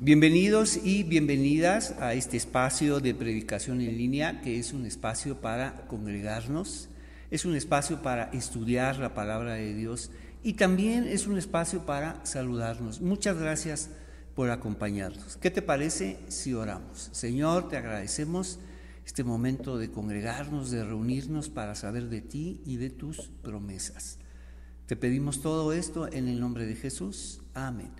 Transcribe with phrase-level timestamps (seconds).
[0.00, 5.88] Bienvenidos y bienvenidas a este espacio de predicación en línea, que es un espacio para
[5.88, 6.88] congregarnos,
[7.32, 10.12] es un espacio para estudiar la palabra de Dios
[10.44, 13.00] y también es un espacio para saludarnos.
[13.00, 13.90] Muchas gracias
[14.36, 15.36] por acompañarnos.
[15.36, 17.08] ¿Qué te parece si oramos?
[17.10, 18.60] Señor, te agradecemos
[19.04, 24.18] este momento de congregarnos, de reunirnos para saber de ti y de tus promesas.
[24.86, 27.40] Te pedimos todo esto en el nombre de Jesús.
[27.52, 27.90] Amén.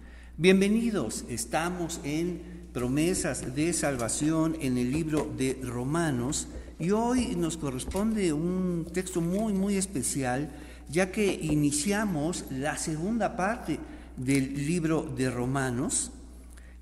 [0.40, 6.46] Bienvenidos, estamos en promesas de salvación en el libro de Romanos
[6.78, 10.52] y hoy nos corresponde un texto muy, muy especial,
[10.88, 13.80] ya que iniciamos la segunda parte
[14.16, 16.12] del libro de Romanos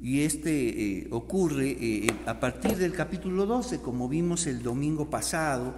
[0.03, 5.75] y este eh, ocurre eh, a partir del capítulo 12, como vimos el domingo pasado.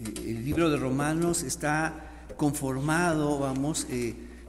[0.00, 3.86] Eh, el libro de Romanos está conformado, vamos,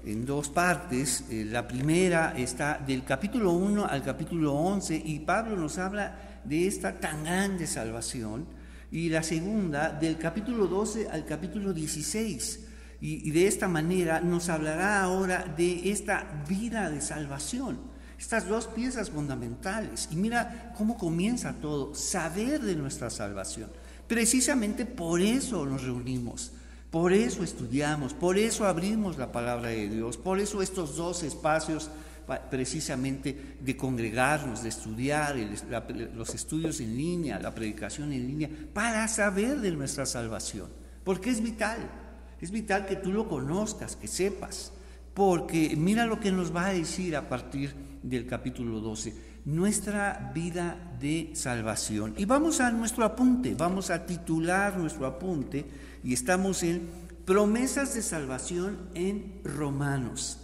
[0.06, 1.26] en dos partes.
[1.30, 6.68] Eh, la primera está del capítulo 1 al capítulo 11 y Pablo nos habla de
[6.68, 8.46] esta tan grande salvación.
[8.92, 12.68] Y la segunda del capítulo 12 al capítulo 16.
[13.00, 17.80] Y, y de esta manera nos hablará ahora de esta vida de salvación.
[18.20, 20.10] Estas dos piezas fundamentales.
[20.12, 21.96] Y mira cómo comienza todo.
[21.96, 23.70] Saber de nuestra salvación.
[24.08, 26.52] Precisamente por eso nos reunimos
[26.92, 31.90] por eso estudiamos, por eso abrimos la palabra de Dios, por eso estos dos espacios
[32.50, 35.36] precisamente de congregarnos, de estudiar
[36.14, 40.70] los estudios en línea, la predicación en línea, para saber de nuestra salvación,
[41.06, 41.80] porque es vital,
[42.42, 44.74] es vital que tú lo conozcas, que sepas,
[45.14, 50.78] porque mira lo que nos va a decir a partir del capítulo 12, nuestra vida
[51.00, 52.14] de salvación.
[52.18, 55.66] Y vamos a nuestro apunte, vamos a titular nuestro apunte
[56.04, 56.90] y estamos en
[57.26, 60.40] promesas de salvación en Romanos,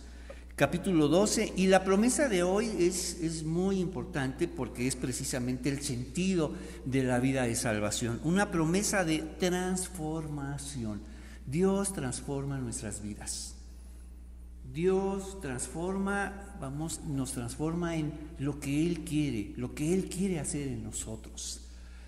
[0.56, 1.54] capítulo 12.
[1.56, 6.54] Y la promesa de hoy es, es muy importante porque es precisamente el sentido
[6.86, 11.02] de la vida de salvación, una promesa de transformación.
[11.46, 13.56] Dios transforma nuestras vidas.
[14.74, 20.68] Dios transforma, vamos, nos transforma en lo que Él quiere, lo que Él quiere hacer
[20.68, 21.67] en nosotros.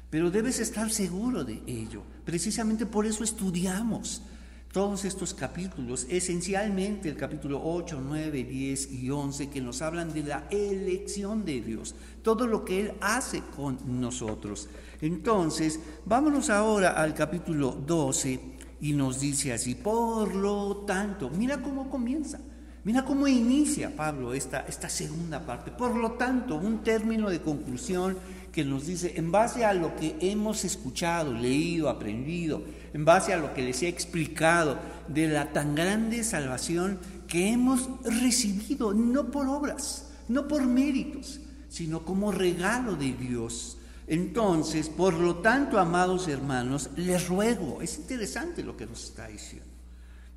[0.10, 2.04] Pero debes estar seguro de ello.
[2.26, 4.24] Precisamente por eso estudiamos
[4.72, 10.24] todos estos capítulos, esencialmente el capítulo 8, 9, 10 y 11, que nos hablan de
[10.24, 14.70] la elección de Dios, todo lo que Él hace con nosotros.
[15.02, 18.40] Entonces, vámonos ahora al capítulo 12
[18.82, 22.40] y nos dice así, por lo tanto, mira cómo comienza.
[22.86, 25.70] Mira cómo inicia Pablo esta, esta segunda parte.
[25.70, 28.18] Por lo tanto, un término de conclusión
[28.52, 33.38] que nos dice, en base a lo que hemos escuchado, leído, aprendido, en base a
[33.38, 34.78] lo que les he explicado
[35.08, 41.40] de la tan grande salvación que hemos recibido, no por obras, no por méritos,
[41.70, 43.78] sino como regalo de Dios.
[44.08, 49.70] Entonces, por lo tanto, amados hermanos, les ruego, es interesante lo que nos está diciendo.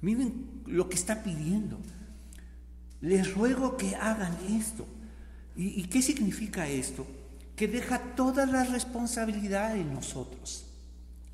[0.02, 1.78] Miren lo que está pidiendo.
[3.00, 4.86] Les ruego que hagan esto.
[5.56, 7.06] ¿Y, y qué significa esto?
[7.56, 10.66] Que deja toda la responsabilidad en nosotros.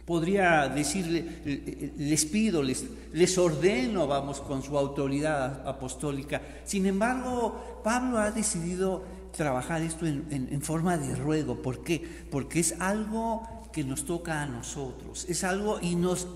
[0.04, 6.40] Podría decirle, les pido, les, les ordeno, vamos, con su autoridad apostólica.
[6.64, 11.60] Sin embargo, Pablo ha decidido trabajar esto en, forma de ruego.
[11.62, 12.02] ¿Por qué?
[12.30, 16.26] Porque es algo que nos toca a nosotros, es algo y nos,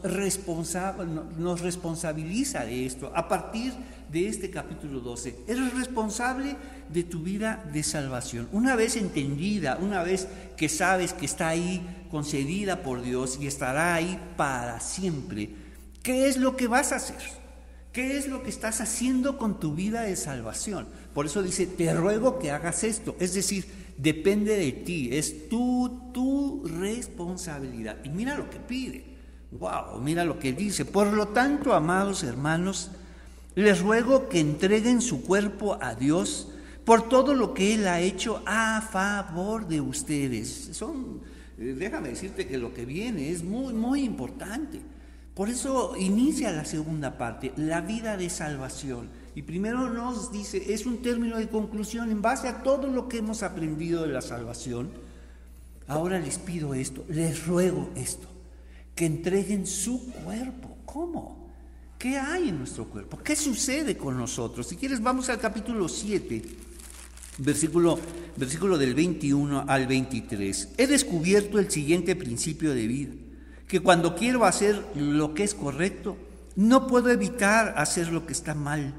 [1.38, 3.10] nos responsabiliza de esto.
[3.14, 3.72] A partir
[4.12, 6.56] de este capítulo 12, eres responsable
[6.92, 8.48] de tu vida de salvación.
[8.52, 13.94] Una vez entendida, una vez que sabes que está ahí concedida por Dios y estará
[13.94, 15.50] ahí para siempre,
[16.02, 17.16] ¿qué es lo que vas a hacer?
[17.92, 20.86] ¿Qué es lo que estás haciendo con tu vida de salvación?
[21.14, 23.16] Por eso dice, te ruego que hagas esto.
[23.18, 23.66] Es decir,
[23.98, 27.98] depende de ti, es tu, tu responsabilidad.
[28.04, 29.04] Y mira lo que pide.
[29.52, 30.86] Wow, mira lo que dice.
[30.86, 32.90] Por lo tanto, amados hermanos,
[33.54, 36.48] les ruego que entreguen su cuerpo a Dios
[36.84, 40.70] por todo lo que Él ha hecho a favor de ustedes.
[40.72, 41.20] Son,
[41.58, 44.80] eh, déjame decirte que lo que viene es muy, muy importante.
[45.34, 49.08] Por eso inicia la segunda parte, la vida de salvación.
[49.34, 53.18] Y primero nos dice, es un término de conclusión en base a todo lo que
[53.18, 54.90] hemos aprendido de la salvación.
[55.86, 58.28] Ahora les pido esto, les ruego esto,
[58.94, 60.76] que entreguen su cuerpo.
[60.84, 61.41] ¿Cómo?
[62.02, 63.20] ¿Qué hay en nuestro cuerpo?
[63.22, 64.66] ¿Qué sucede con nosotros?
[64.66, 66.42] Si quieres, vamos al capítulo 7
[67.38, 67.96] Versículo,
[68.36, 70.70] versículo del 21 al 23.
[70.78, 73.14] He descubierto el siguiente principio de vida,
[73.68, 76.16] que cuando quiero hacer lo que es correcto,
[76.56, 78.94] no puedo evitar hacer lo que está mal.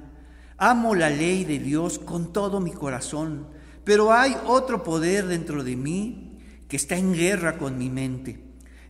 [0.58, 3.48] Amo la ley de Dios con todo mi corazón,
[3.84, 6.40] Pero hay otro poder dentro de mí
[6.70, 8.43] que está en guerra con mi mente.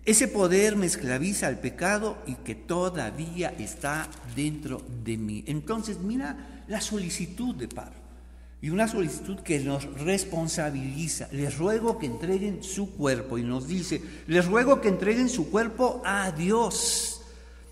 [0.06, 5.46] Ese poder me esclaviza al pecado y que todavía está dentro de mí.
[5.48, 8.04] Entonces, mira la solicitud de Pablo.
[8.62, 11.30] Y una solicitud que nos responsabiliza.
[11.32, 13.38] Les ruego que entreguen su cuerpo.
[13.38, 17.22] Y nos dice, les ruego que entreguen su cuerpo a Dios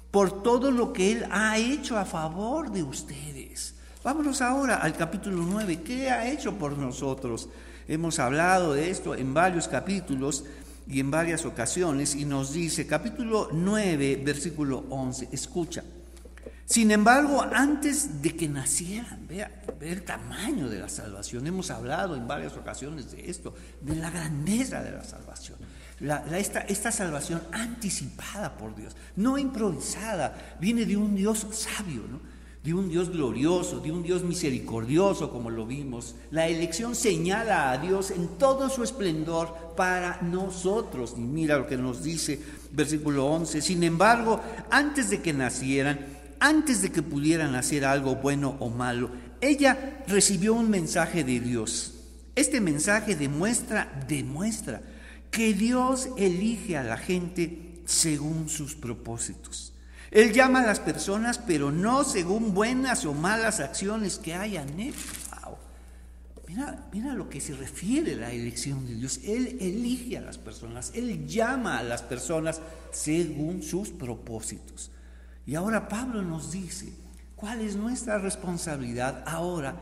[0.10, 3.76] por todo lo que Él ha hecho a favor de ustedes.
[4.04, 5.82] Vámonos ahora al capítulo 9.
[5.82, 7.50] ¿Qué ha hecho por nosotros?
[7.88, 10.46] Hemos hablado de esto en varios capítulos
[10.92, 15.84] y en varias ocasiones y nos dice, capítulo 9, versículo 11, escucha.
[16.66, 22.28] Sin embargo, antes de que nacieran, vea, el tamaño de la salvación, hemos hablado en
[22.28, 25.58] varias ocasiones de esto, de la grandeza de la salvación.
[26.34, 32.20] esta, esta salvación anticipada por Dios, no improvisada, viene de un Dios sabio, ¿no?
[32.64, 36.16] De un Dios glorioso, de un Dios misericordioso, como lo vimos.
[36.30, 41.16] La elección señala a Dios en todo su esplendor para nosotros.
[41.18, 42.40] Y mira lo que nos dice
[42.72, 43.62] versículo 11.
[43.62, 46.06] Sin embargo, antes de que nacieran,
[46.40, 49.10] antes de que pudieran hacer algo bueno o malo,
[49.42, 51.96] ella recibió un mensaje de Dios.
[52.36, 54.82] Este mensaje demuestra, demuestra
[55.32, 59.74] que Dios elige a la gente según sus propósitos.
[60.12, 65.00] Él llama a las personas, pero no según buenas o malas acciones que hayan hecho.
[66.48, 69.22] Mira, mira lo que se refiere a la elección de Dios.
[69.24, 72.60] Él elige a las personas, Él llama a las personas
[72.92, 74.92] según sus propósitos.
[75.46, 76.94] Y ahora Pablo nos dice
[77.38, 79.78] cuál es nuestra responsabilidad ahora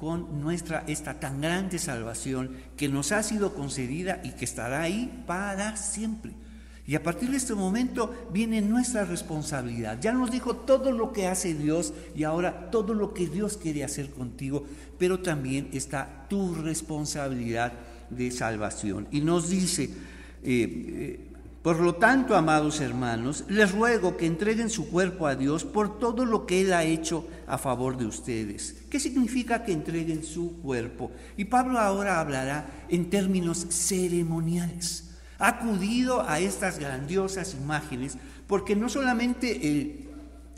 [0.00, 5.22] con nuestra esta tan grande salvación que nos ha sido concedida y que estará ahí
[5.26, 6.32] para siempre.
[6.86, 9.98] Y a partir de este momento viene nuestra responsabilidad.
[10.00, 13.84] Ya nos dijo todo lo que hace Dios y ahora todo lo que Dios quiere
[13.84, 14.64] hacer contigo,
[14.98, 17.72] pero también está tu responsabilidad
[18.10, 19.08] de salvación.
[19.10, 19.90] Y nos dice, eh,
[20.44, 21.20] eh,
[21.62, 26.26] por lo tanto, amados hermanos, les ruego que entreguen su cuerpo a Dios por todo
[26.26, 28.76] lo que Él ha hecho a favor de ustedes.
[28.90, 31.10] ¿Qué significa que entreguen su cuerpo?
[31.38, 35.13] Y Pablo ahora hablará en términos ceremoniales
[35.46, 40.08] acudido a estas grandiosas imágenes porque no solamente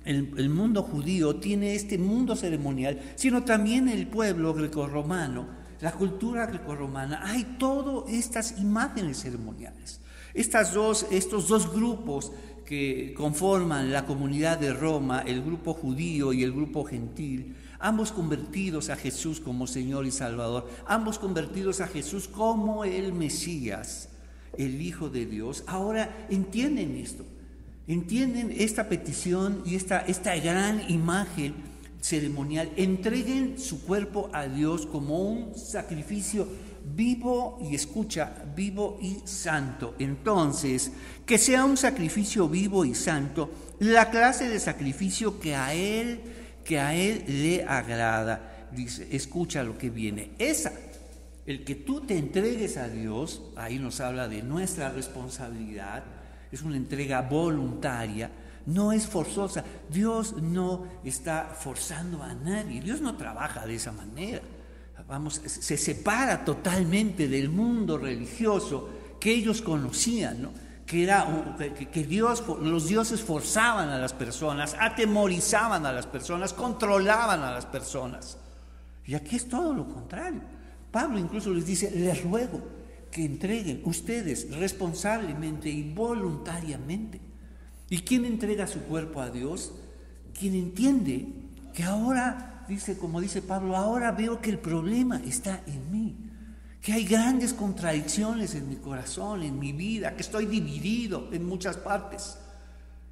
[0.05, 5.49] el, el, mundo judío tiene este mundo ceremonial, sino también el pueblo grecorromano,
[5.81, 10.01] la cultura grecorromana, hay todas estas imágenes ceremoniales.
[10.35, 12.31] Estas dos, estos dos grupos
[12.65, 18.91] que conforman la comunidad de Roma, el grupo judío y el grupo gentil, ambos convertidos
[18.91, 24.11] a Jesús como Señor y Salvador, ambos convertidos a Jesús como el Mesías
[24.59, 27.25] el Hijo de Dios, ahora entienden esto,
[27.87, 31.55] entienden esta petición y esta, esta gran imagen
[32.01, 36.47] ceremonial, entreguen su cuerpo a Dios como un sacrificio
[36.95, 39.95] vivo y escucha, vivo y santo.
[39.99, 40.93] Entonces,
[41.25, 43.51] que sea un sacrificio vivo y santo,
[43.81, 46.21] la clase de sacrificio que a Él,
[46.65, 48.69] que a Él le agrada.
[48.73, 50.31] Dice, escucha lo que viene.
[50.39, 50.73] Esa
[51.47, 56.03] el que tú te entregues a Dios, ahí nos habla de nuestra responsabilidad,
[56.51, 58.31] es una entrega voluntaria,
[58.67, 59.65] no es forzosa.
[59.89, 64.43] Dios no está forzando a nadie, Dios no trabaja de esa manera.
[65.07, 68.89] Vamos, se separa totalmente del mundo religioso
[69.21, 70.51] que ellos conocían, ¿no?
[70.87, 71.57] que, era,
[71.93, 77.67] que, Dios, los dioses forzaban a las personas, atemorizaban a las personas, controlaban a las
[77.67, 78.39] personas.
[79.05, 80.41] Y aquí es todo lo contrario.
[80.97, 82.63] Pablo incluso les dice, les ruego
[83.11, 87.21] que entreguen ustedes responsablemente y voluntariamente.
[87.91, 89.75] ¿Y quién entrega su cuerpo a Dios?
[90.33, 91.27] Quien entiende
[91.75, 96.17] que ahora, dice, como dice Pablo, ahora veo que el problema está en mí,
[96.81, 101.77] que hay grandes contradicciones en mi corazón, en mi vida, que estoy dividido en muchas
[101.77, 102.39] partes.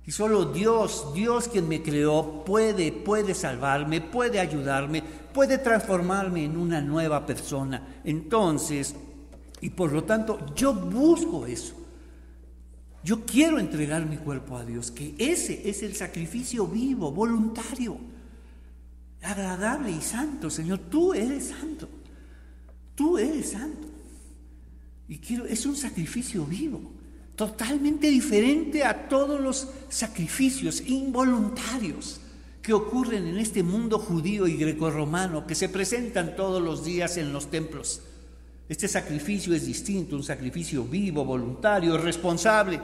[0.06, 6.56] Y solo Dios, Dios quien me creó, puede, puede salvarme, puede ayudarme, puede transformarme en
[6.58, 8.00] una nueva persona.
[8.04, 8.94] Entonces,
[9.62, 11.75] y por lo tanto, yo busco eso.
[13.02, 17.96] Yo quiero entregar mi cuerpo a Dios, que ese es el sacrificio vivo, voluntario,
[19.23, 20.50] agradable y santo.
[20.50, 21.88] Señor, tú eres santo.
[22.94, 23.88] Tú eres santo.
[25.08, 26.93] Y quiero, es un sacrificio vivo
[27.36, 32.20] totalmente diferente a todos los sacrificios involuntarios
[32.62, 37.32] que ocurren en este mundo judío y grecorromano que se presentan todos los días en
[37.32, 38.00] los templos.
[38.68, 42.80] Este sacrificio es distinto, un sacrificio vivo, voluntario, responsable.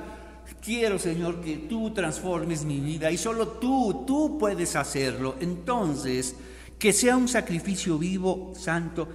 [0.62, 5.36] Quiero, Señor, que tú transformes mi vida y solo tú, tú puedes hacerlo.
[5.40, 6.34] Entonces,
[6.78, 9.08] que sea un sacrificio vivo, santo,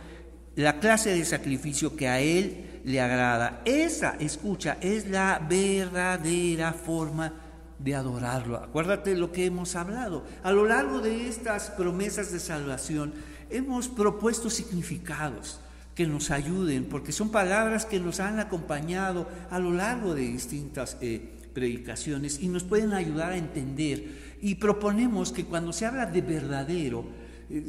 [0.55, 3.61] la clase de sacrificio que a Él le agrada.
[3.65, 7.33] Esa, escucha, es la verdadera forma
[7.79, 8.57] de adorarlo.
[8.57, 10.23] Acuérdate lo que hemos hablado.
[10.43, 13.13] A lo largo de estas promesas de salvación
[13.49, 15.59] hemos propuesto significados
[15.95, 20.97] que nos ayuden, porque son palabras que nos han acompañado a lo largo de distintas
[21.01, 24.35] eh, predicaciones y nos pueden ayudar a entender.
[24.41, 27.05] Y proponemos que cuando se habla de verdadero,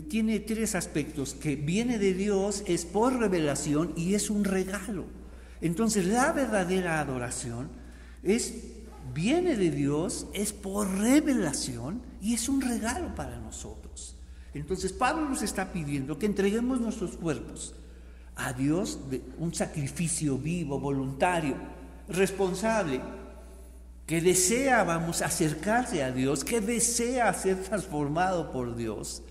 [0.08, 5.04] tiene tres aspectos, que viene de Dios, es por revelación y es un regalo.
[5.60, 7.68] Entonces la verdadera adoración
[8.22, 8.54] es,
[9.14, 14.16] viene de Dios, es por revelación y es un regalo para nosotros.
[14.54, 17.74] Entonces Pablo nos está pidiendo que entreguemos nuestros cuerpos
[18.36, 21.56] a Dios de un sacrificio vivo, voluntario,
[22.08, 23.00] responsable,
[24.06, 29.22] que desea, vamos, acercarse a Dios, que desea ser transformado por Dios.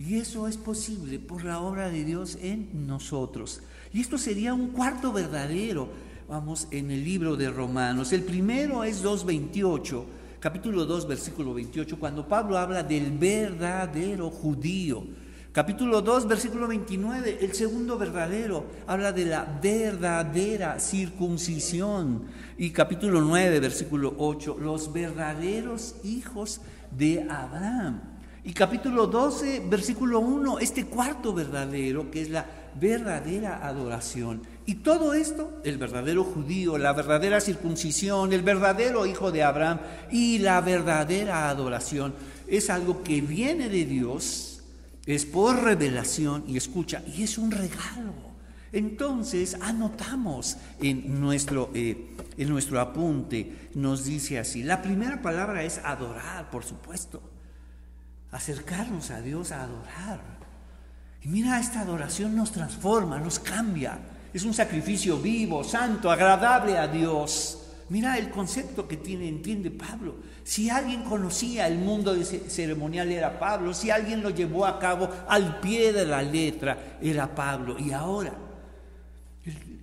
[0.00, 3.60] Y eso es posible por la obra de Dios en nosotros.
[3.92, 5.90] Y esto sería un cuarto verdadero,
[6.26, 8.14] vamos, en el libro de Romanos.
[8.14, 10.02] El primero es 2.28,
[10.40, 15.04] capítulo 2, versículo 28, cuando Pablo habla del verdadero judío.
[15.52, 22.22] Capítulo 2, versículo 29, el segundo verdadero, habla de la verdadera circuncisión.
[22.56, 28.09] Y capítulo 9, versículo 8, los verdaderos hijos de Abraham.
[28.44, 32.46] Y capítulo 12, versículo 1, este cuarto verdadero, que es la
[32.78, 34.42] verdadera adoración.
[34.66, 39.80] Y todo esto, el verdadero judío, la verdadera circuncisión, el verdadero hijo de Abraham
[40.10, 42.14] y la verdadera adoración,
[42.48, 44.50] es algo que viene de Dios
[45.06, 48.30] es por revelación y escucha, y es un regalo.
[48.72, 55.78] Entonces anotamos en nuestro, eh, en nuestro apunte, nos dice así, la primera palabra es
[55.78, 57.20] adorar, por supuesto,
[58.32, 60.20] acercarnos a Dios a adorar.
[61.22, 63.98] Y mira, esta adoración nos transforma, nos cambia,
[64.32, 67.58] es un sacrificio vivo, santo, agradable a Dios.
[67.88, 70.14] Mira el concepto que tiene, entiende Pablo.
[70.44, 75.58] Si alguien conocía el mundo ceremonial era Pablo, si alguien lo llevó a cabo al
[75.58, 77.76] pie de la letra era Pablo.
[77.78, 78.32] Y ahora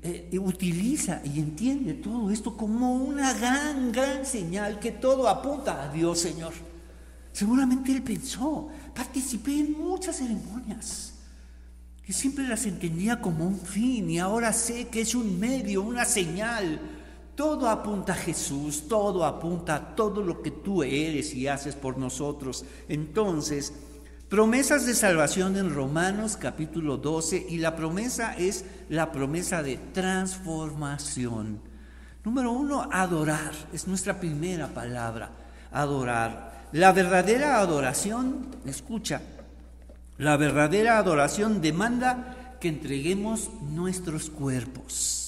[0.02, 5.90] eh, utiliza y entiende todo esto como una gran, gran señal que todo apunta a
[5.92, 6.54] Dios, Señor.
[7.38, 11.14] Seguramente él pensó, participé en muchas ceremonias
[12.08, 16.04] y siempre las entendía como un fin y ahora sé que es un medio, una
[16.04, 16.80] señal
[17.36, 22.00] todo apunta a Jesús, todo apunta a todo lo que tú eres y haces por
[22.00, 22.66] nosotros.
[22.90, 23.72] Entonces,
[24.30, 31.62] promesas de salvación en Romanos capítulo 12 y la promesa es la promesa de transformación.
[32.26, 35.30] Número uno, adorar, es nuestra primera palabra,
[35.72, 36.57] adorar.
[36.72, 39.22] La verdadera adoración, escucha,
[40.18, 45.28] la verdadera adoración demanda que entreguemos nuestros cuerpos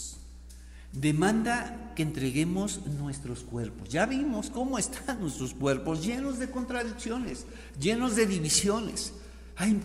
[0.91, 3.89] demanda que entreguemos nuestros cuerpos.
[3.89, 7.45] Ya vimos cómo están nuestros cuerpos, llenos de contradicciones,
[7.79, 9.13] llenos de divisiones.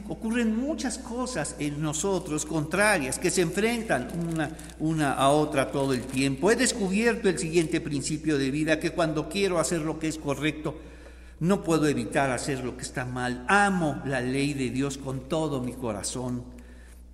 [0.09, 6.03] Ocurren muchas cosas en nosotros contrarias que se enfrentan una, una a otra todo el
[6.03, 6.49] tiempo.
[6.49, 10.79] He descubierto el siguiente principio de vida, que cuando quiero hacer lo que es correcto,
[11.41, 13.45] no puedo evitar hacer lo que está mal.
[13.49, 16.45] Amo la ley de Dios con todo mi corazón.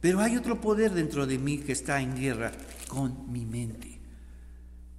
[0.00, 2.52] Pero hay otro poder dentro de mí que está en guerra
[2.88, 3.98] con mi mente.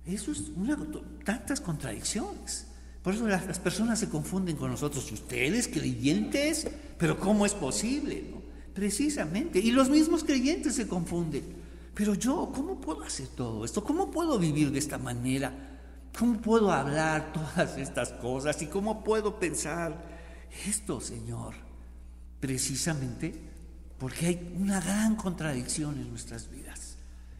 [0.05, 0.77] Eso es una,
[1.23, 2.67] tantas contradicciones.
[3.03, 5.11] Por eso las, personas se confunden con nosotros.
[5.11, 8.25] Ustedes creyentes, pero ¿cómo es posible?
[8.73, 9.59] Precisamente.
[9.59, 11.43] Y los mismos creyentes se confunden.
[11.95, 13.83] Pero yo, ¿cómo puedo hacer todo esto?
[13.83, 15.70] ¿Cómo puedo vivir de esta manera?
[16.17, 18.61] ¿Cómo puedo hablar todas estas cosas?
[18.61, 19.95] ¿Y cómo puedo pensar
[20.65, 21.53] esto, Señor?
[22.39, 23.51] Precisamente
[24.01, 26.97] porque hay una gran contradicción en nuestras vidas.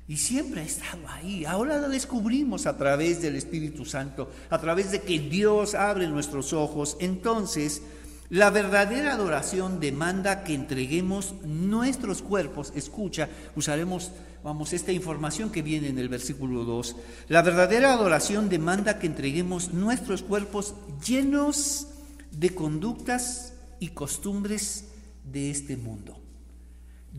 [0.08, 1.44] Y siempre ha estado ahí.
[1.44, 6.54] Ahora la descubrimos a través del Espíritu Santo, a través de que Dios abre nuestros
[6.54, 6.98] ojos.
[7.00, 7.82] Entonces,
[8.30, 12.72] la verdadera adoración demanda que entreguemos nuestros cuerpos.
[12.76, 14.12] Escucha, usaremos,
[14.44, 16.96] vamos, esta información que viene en el versículo 2.
[17.30, 21.88] La verdadera adoración demanda que entreguemos nuestros cuerpos llenos
[22.32, 24.86] de conductas y costumbres
[25.24, 26.22] de este mundo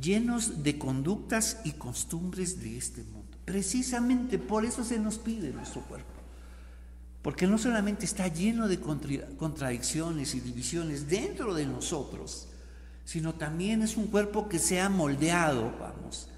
[0.01, 3.37] llenos de conductas y costumbres de este mundo.
[3.45, 6.09] Precisamente por eso se nos pide nuestro cuerpo.
[7.21, 12.49] Porque no solamente está lleno de contradicciones y divisiones dentro de nosotros,
[13.05, 16.29] sino también es un cuerpo que se ha moldeado, vamos,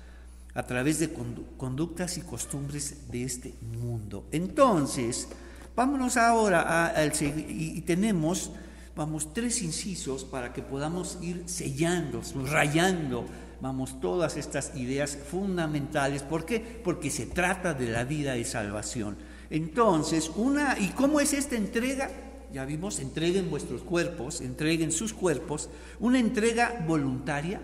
[0.54, 1.12] a través de
[1.56, 4.26] conductas y costumbres de este mundo.
[4.30, 5.28] Entonces,
[5.74, 8.52] vámonos ahora a, y tenemos,
[8.94, 13.26] vamos, tres incisos para que podamos ir sellando, rayando
[13.64, 16.22] vamos, todas estas ideas fundamentales.
[16.22, 16.60] ¿Por qué?
[16.60, 19.16] Porque se trata de la vida de salvación.
[19.48, 22.10] Entonces, una, ¿y cómo es esta entrega?
[22.52, 27.60] Ya vimos, entreguen vuestros cuerpos, entreguen sus cuerpos, una entrega voluntaria,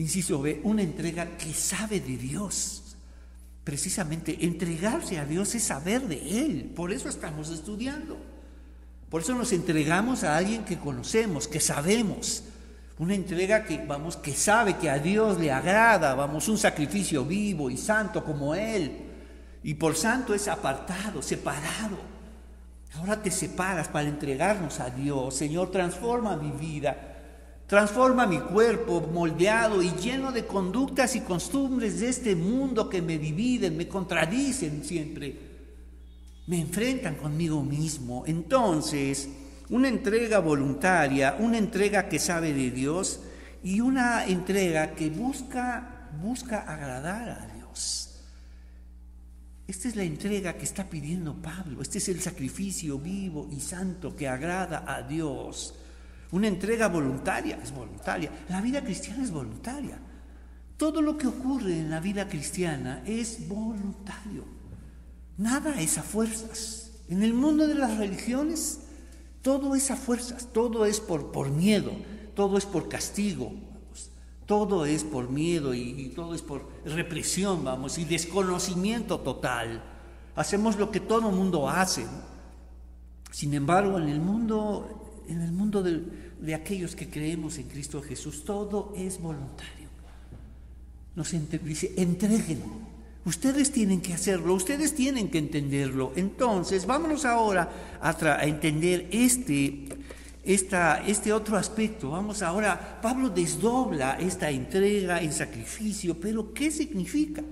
[0.00, 2.96] inciso B, una entrega que sabe de Dios.
[3.64, 8.18] Precisamente entregarse a Dios es saber de Él, por eso estamos estudiando.
[9.10, 12.44] Por eso nos entregamos a alguien que conocemos, que sabemos.
[12.98, 17.70] Una entrega que, vamos, que sabe que a Dios le agrada, vamos, un sacrificio vivo
[17.70, 18.98] y santo como Él.
[19.62, 21.98] Y por santo es apartado, separado.
[22.94, 25.34] Ahora te separas para entregarnos a Dios.
[25.34, 27.09] Señor, transforma mi vida.
[27.70, 33.16] Transforma mi cuerpo moldeado y lleno de conductas y costumbres de este mundo que me
[33.16, 35.50] dividen, me contradicen siempre
[36.50, 38.24] me enfrentan conmigo mismo.
[38.26, 39.28] Entonces,
[39.68, 43.20] una entrega voluntaria, una entrega que sabe de Dios
[43.62, 48.24] y una entrega que busca, busca agradar a Dios.
[49.68, 51.82] Esta es la entrega que está pidiendo Pablo.
[51.82, 55.74] Este es el sacrificio vivo y santo que agrada a Dios.
[56.32, 58.30] Una entrega voluntaria, es voluntaria.
[58.48, 59.98] La vida cristiana es voluntaria.
[60.76, 64.44] Todo lo que ocurre en la vida cristiana es voluntario.
[65.36, 66.92] Nada es a fuerzas.
[67.08, 68.80] En el mundo de las religiones,
[69.42, 71.92] todo es a fuerzas, todo es por, por miedo,
[72.34, 73.52] todo es por castigo,
[74.46, 79.82] todo es por miedo y, todo es por represión, vamos, y desconocimiento total.
[80.36, 82.06] Hacemos lo que todo mundo hace.
[83.30, 88.44] Sin embargo, en el mundo, en el mundo de, aquellos que creemos en Cristo Jesús,
[88.44, 89.88] todo es voluntario.
[91.14, 91.32] Nos
[91.64, 92.90] dice, entreguen
[93.24, 96.12] Ustedes tienen que hacerlo, ustedes tienen que entenderlo.
[96.16, 99.88] Entonces, vámonos ahora a, entender este,
[100.42, 102.10] esta, este otro aspecto.
[102.10, 107.42] Vamos ahora, Pablo desdobla esta entrega en sacrificio, pero ¿qué significa?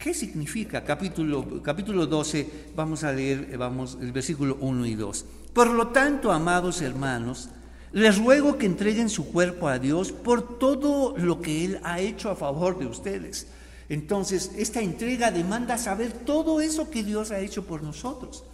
[0.00, 0.82] ¿Qué significa?
[0.82, 5.24] Capítulo, capítulo 12, vamos a leer vamos, el versículo 1 y 2.
[5.52, 7.50] Por lo tanto, amados hermanos,
[7.92, 12.30] les ruego que entreguen su cuerpo a Dios por todo lo que Él ha hecho
[12.30, 13.46] a favor de ustedes
[13.90, 18.44] entonces, esta entrega demanda saber todo eso que Dios ha hecho por nosotros.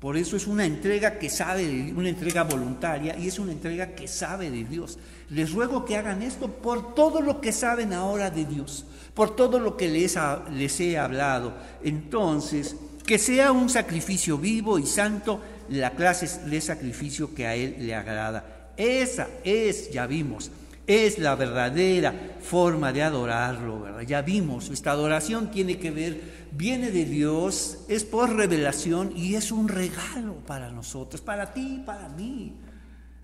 [0.00, 4.08] Por eso es una entrega que sabe, una entrega voluntaria y es una entrega que
[4.08, 4.98] sabe de Dios.
[5.30, 9.60] Les ruego que hagan esto por todo lo que saben ahora de Dios, por todo
[9.60, 11.54] lo que les, he hablado.
[11.84, 12.74] Entonces,
[13.06, 17.94] que sea un sacrificio vivo y santo, la clase de sacrificio que a Él le
[17.94, 18.72] agrada.
[18.76, 20.50] Esa es, ya vimos,
[20.84, 24.00] es la verdadera forma de adorarlo, ¿verdad?
[24.00, 29.52] Ya vimos, esta adoración tiene que ver, viene de Dios, es por revelación y es
[29.52, 32.54] un regalo para nosotros, para ti, para mí,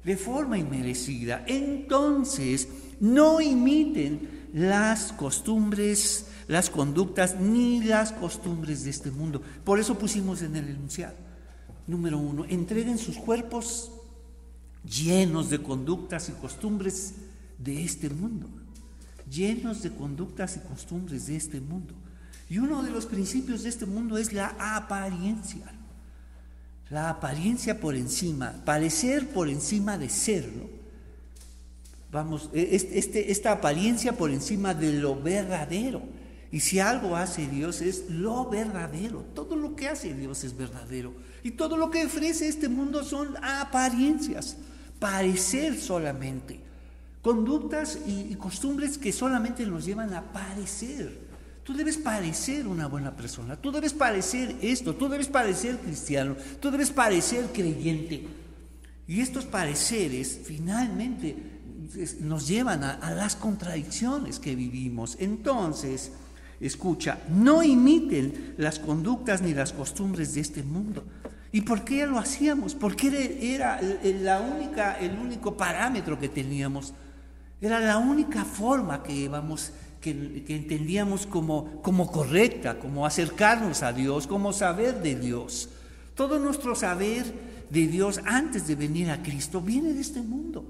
[0.07, 1.45] de forma inmerecida.
[1.49, 2.69] Entonces,
[3.01, 9.43] no imiten las costumbres, las conductas ni las costumbres de este mundo.
[9.65, 11.17] Por eso pusimos en el enunciado.
[11.89, 13.91] Número uno, entreguen sus cuerpos
[14.85, 17.15] llenos de conductas y costumbres
[17.59, 18.49] de este mundo,
[19.29, 21.95] llenos de conductas y costumbres de este mundo.
[22.49, 25.76] Y uno de los principios de este mundo es la apariencia.
[26.91, 30.69] La apariencia por encima, parecer por encima de serlo.
[32.13, 36.03] Vamos, e, este, esta apariencia por encima de lo verdadero.
[36.53, 39.25] Y si algo hace Dios es lo verdadero.
[39.35, 41.13] Todo lo que hace Dios es verdadero.
[41.43, 44.57] Y todo lo que ofrece este mundo son apariencias.
[45.01, 46.67] Parecer solamente
[47.27, 51.26] conductas y, costumbres que solamente nos llevan a parecer.
[51.67, 56.71] Tú debes parecer una buena persona, tú debes parecer esto, tú debes parecer cristiano, tú
[56.71, 58.25] debes parecer creyente.
[59.09, 61.37] Y estos pareceres finalmente
[62.21, 65.17] nos llevan a, a, las contradicciones que vivimos.
[65.19, 66.13] Entonces,
[66.61, 71.05] escucha, no imiten las conductas ni las costumbres de este mundo.
[71.51, 72.77] ¿Y por qué lo hacíamos?
[72.77, 76.95] Porque era, la única, el único parámetro que teníamos
[77.61, 80.11] era la única forma que, vamos, que,
[80.49, 85.69] entendíamos como, como correcta, como acercarnos a Dios, como saber de Dios.
[86.15, 87.25] Todo nuestro saber
[87.71, 90.65] de Dios antes de venir a Cristo viene de este mundo.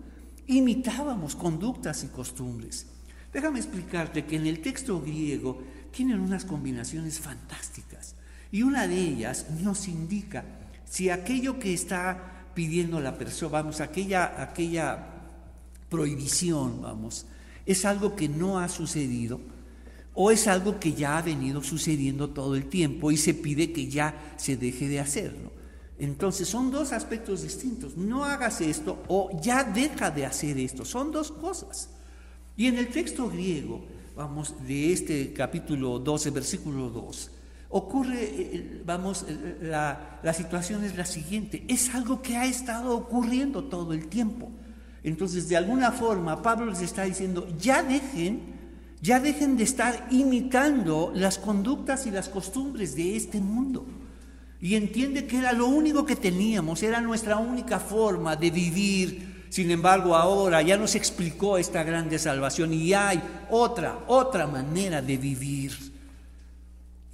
[0.46, 2.86] Imitábamos conductas y costumbres.
[3.32, 8.14] Déjame explicarte que en el texto griego tienen unas combinaciones fantásticas
[8.50, 10.44] y una de ellas nos indica
[10.84, 14.98] si aquello que está pidiendo la persona, vamos, aquella, aquella
[15.90, 17.26] prohibición, vamos,
[17.66, 19.40] es algo que no ha sucedido
[20.14, 23.88] o es algo que ya ha venido sucediendo todo el tiempo y se pide que
[23.88, 25.52] ya se deje de hacerlo.
[25.98, 27.96] Entonces son dos aspectos distintos.
[27.96, 30.84] No hagas esto o ya deja de hacer esto.
[30.84, 31.90] Son dos cosas.
[32.56, 37.30] Y en el texto griego, vamos, de este capítulo 12, versículo 2,
[37.68, 39.26] ocurre, eh, vamos,
[39.60, 44.50] la, la situación es la siguiente, es algo que ha estado ocurriendo todo el tiempo.
[45.06, 48.40] Entonces, de alguna forma, Pablo les está diciendo, ya dejen,
[49.00, 53.86] ya dejen de estar imitando las conductas y las costumbres de este mundo.
[54.60, 59.46] Y entiende que era lo único que teníamos, era nuestra única forma de vivir.
[59.48, 65.18] Sin embargo, ahora ya nos explicó esta grande salvación y hay otra, otra manera de
[65.18, 65.72] vivir.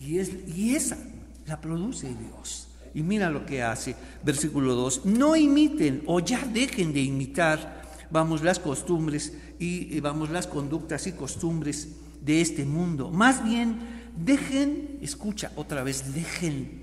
[0.00, 0.96] Y, es, y esa
[1.44, 2.68] la produce Dios.
[2.94, 7.82] Y mira lo que hace, versículo 2, no imiten o ya dejen de imitar
[8.12, 11.88] vamos, las costumbres y vamos, las conductas y costumbres
[12.20, 13.11] de este mundo.
[13.11, 13.79] Más bien,
[14.16, 16.83] dejen, escucha otra vez, dejen,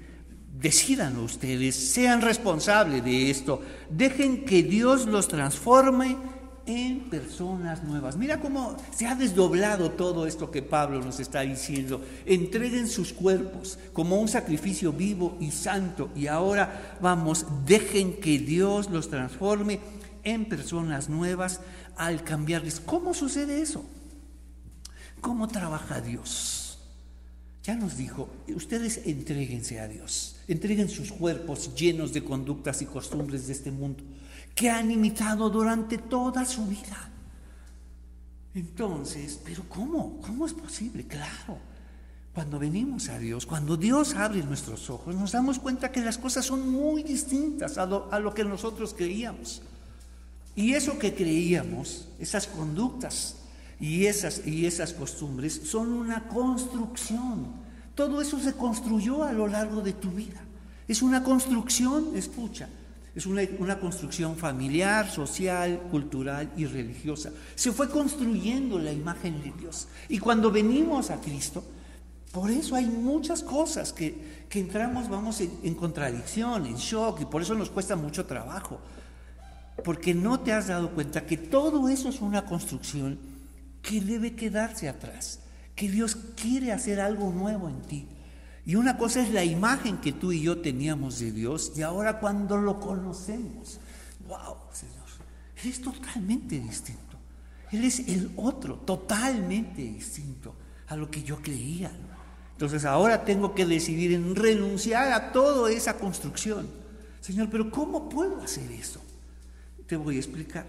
[0.59, 6.17] decidan ustedes, sean responsables de esto, dejen que Dios los transforme
[6.65, 8.15] en personas nuevas.
[8.15, 12.01] Mira cómo se ha desdoblado todo esto que Pablo nos está diciendo.
[12.25, 16.09] Entreguen sus cuerpos como un sacrificio vivo y santo.
[16.15, 19.79] Y ahora vamos, dejen que Dios los transforme
[20.29, 21.61] en personas nuevas
[21.95, 22.79] al cambiarles.
[22.79, 23.85] ¿Cómo sucede eso?
[25.21, 26.79] ¿Cómo trabaja Dios?
[27.63, 33.47] Ya nos dijo, ustedes entréguense a Dios, entreguen sus cuerpos llenos de conductas y costumbres
[33.47, 34.03] de este mundo
[34.55, 37.11] que han imitado durante toda su vida.
[38.55, 40.19] Entonces, pero ¿cómo?
[40.21, 41.05] ¿Cómo es posible?
[41.05, 41.57] Claro.
[42.33, 46.45] Cuando venimos a Dios, cuando Dios abre nuestros ojos, nos damos cuenta que las cosas
[46.45, 49.61] son muy distintas a lo, a lo que nosotros creíamos.
[50.59, 53.37] Y eso que creíamos, esas conductas
[53.79, 57.53] y esas, y esas costumbres, son una construcción.
[57.95, 60.41] Todo eso se construyó a lo largo de tu vida.
[60.85, 62.67] Es una construcción, escucha,
[63.15, 67.31] es una, construcción familiar, social, cultural y religiosa.
[67.55, 69.87] Se fue construyendo la imagen de Dios.
[70.09, 71.63] Y cuando venimos a Cristo,
[72.33, 77.25] por eso hay muchas cosas que, que entramos, vamos en, en contradicción, en shock, y
[77.25, 78.81] por eso nos cuesta mucho trabajo
[79.83, 83.19] porque no te has dado cuenta que todo eso es una construcción
[83.81, 85.39] que debe quedarse atrás,
[85.75, 88.07] que Dios quiere hacer algo nuevo en ti.
[88.65, 92.19] Y una cosa es la imagen que tú y yo teníamos de Dios y ahora
[92.19, 93.79] cuando lo conocemos,
[94.27, 95.07] wow, Señor,
[95.63, 97.17] Él es totalmente distinto.
[97.71, 100.55] Él es el otro, totalmente distinto
[100.87, 101.91] a lo que yo creía.
[102.51, 106.67] Entonces ahora tengo que decidir en renunciar a toda esa construcción.
[107.21, 109.01] Señor, pero ¿cómo puedo hacer eso?
[109.89, 110.67] Te voy a explicar.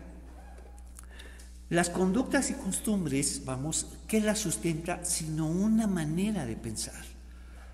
[1.68, 5.04] Las conductas y costumbres, vamos, ¿qué las sustenta?
[5.04, 7.04] Sino una manera de pensar.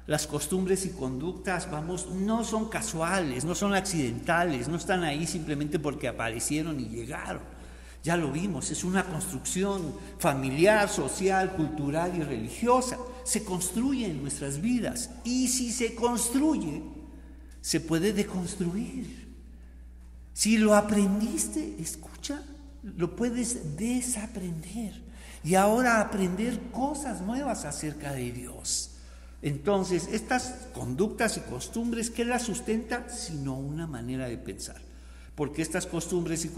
[0.09, 5.79] Las costumbres y conductas, vamos, no son casuales, no son accidentales, no están ahí simplemente
[5.79, 7.43] porque aparecieron y llegaron.
[8.03, 12.99] Ya lo vimos, es una construcción familiar, social, cultural y religiosa.
[13.23, 16.83] Se construye en nuestras vidas y si se construye,
[17.61, 19.26] se puede deconstruir.
[20.37, 22.43] Si lo aprendiste, escucha,
[22.83, 24.93] lo puedes desaprender
[25.43, 28.91] y ahora aprender cosas nuevas acerca de Dios.
[29.41, 33.09] Entonces, estas conductas y costumbres, ¿qué las sustenta?
[33.09, 34.77] Sino una manera de pensar.
[35.35, 36.53] Porque estas costumbres y,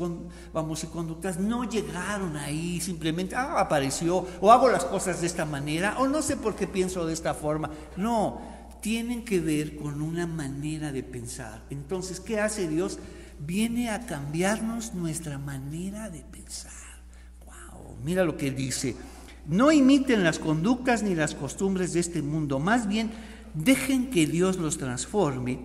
[0.53, 5.45] vamos, y conductas no llegaron ahí simplemente, ah, apareció, o hago las cosas de esta
[5.45, 7.71] manera, o no sé por qué pienso de esta forma.
[7.97, 8.41] No,
[8.81, 11.63] tienen que ver con una manera de pensar.
[11.71, 12.99] Entonces, ¿qué hace Dios?
[13.39, 16.73] Viene a cambiarnos nuestra manera de pensar.
[17.47, 18.97] Wow, mira lo que dice.
[19.47, 23.11] No imiten las conductas ni las costumbres de este mundo, más bien
[23.55, 25.61] dejen que Dios los transforme.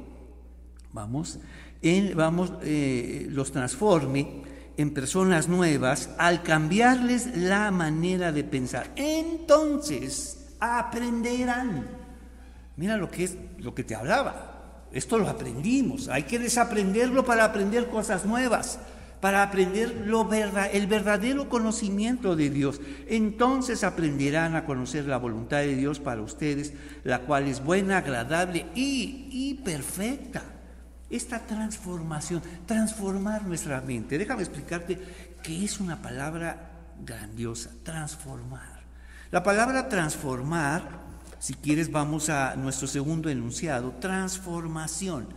[0.93, 1.39] Vamos,
[1.81, 4.43] en, vamos, eh, los transforme
[4.77, 8.91] en personas nuevas al cambiarles la manera de pensar.
[8.95, 11.86] Entonces aprenderán.
[12.77, 14.52] Mira lo que es lo que te hablaba.
[14.93, 18.77] Esto lo aprendimos, hay que desaprenderlo para aprender cosas nuevas,
[19.19, 22.79] para aprender lo verdad, el verdadero conocimiento de Dios.
[23.08, 28.67] Entonces aprenderán a conocer la voluntad de Dios para ustedes, la cual es buena, agradable
[28.75, 30.43] y, y perfecta.
[31.10, 34.17] Esta transformación, transformar nuestra mente.
[34.17, 34.99] Déjame explicarte
[35.41, 36.71] que es una palabra
[37.03, 38.84] grandiosa, transformar.
[39.32, 41.02] La palabra transformar
[41.43, 45.27] si quieres, vamos a nuestro segundo enunciado, transformación.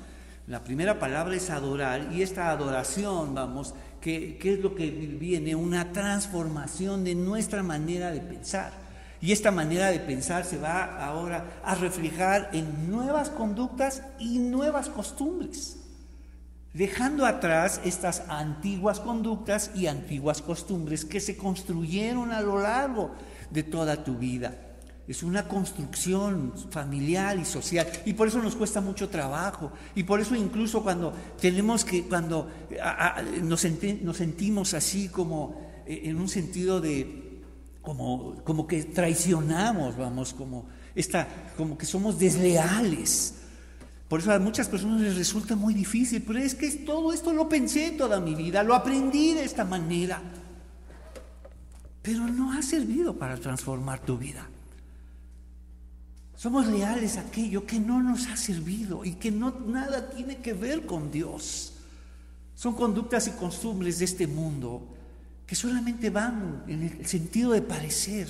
[0.46, 5.56] La primera palabra es adorar y esta adoración, vamos, ¿qué, es lo que viene?
[5.56, 8.70] Una transformación de nuestra manera de pensar.
[9.20, 14.88] Y esta manera de pensar se va ahora a reflejar en nuevas conductas y nuevas
[14.88, 15.78] costumbres.
[16.72, 23.10] dejando atrás estas antiguas conductas y antiguas costumbres que se construyeron a lo largo
[23.50, 24.65] de toda tu vida.
[25.08, 27.86] Es una construcción familiar y social.
[28.04, 29.72] Y por eso nos cuesta mucho trabajo.
[29.94, 32.50] Y por eso incluso cuando tenemos que cuando
[33.42, 37.40] nos, sentimos así como eh, en un sentido de
[37.82, 40.66] como, como que traicionamos, vamos, como
[40.96, 43.34] esta, como que somos desleales.
[44.08, 47.48] Por eso a muchas personas les resulta muy difícil, pero es que todo esto lo
[47.48, 50.20] pensé toda mi vida, lo aprendí de esta manera,
[52.02, 54.48] pero no ha servido para transformar tu vida.
[56.36, 60.52] Somos leales a aquello que no nos ha servido y que no nada tiene que
[60.52, 61.72] ver con Dios.
[62.54, 64.86] Son conductas y costumbres de este mundo
[65.46, 68.28] que solamente van en el sentido de parecer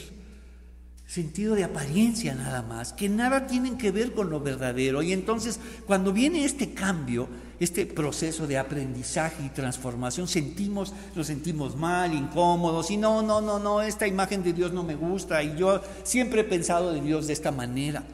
[1.07, 5.03] sentido de apariencia nada más, que nada tienen que ver con lo verdadero.
[5.03, 7.29] Y entonces, cuando viene este cambio,
[7.61, 13.59] este proceso de aprendizaje y transformación, sentimos, nos sentimos mal, incómodos, y no, no, no,
[13.59, 17.29] no, esta imagen de Dios no me gusta, y yo siempre he pensado de Dios
[17.29, 18.05] de esta manera.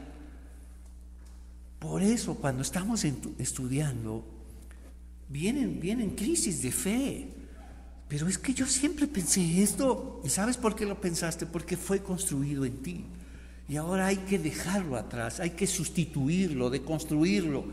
[1.78, 4.24] Por eso, cuando estamos estudiando,
[5.28, 7.28] vienen, vienen crisis de fe.
[8.12, 10.20] Pero es que yo siempre pensé esto.
[10.22, 11.46] ¿Y sabes por qué lo pensaste?
[11.46, 13.06] Porque fue construido en ti.
[13.70, 17.64] Y ahora hay que dejarlo atrás, hay que sustituirlo, deconstruirlo.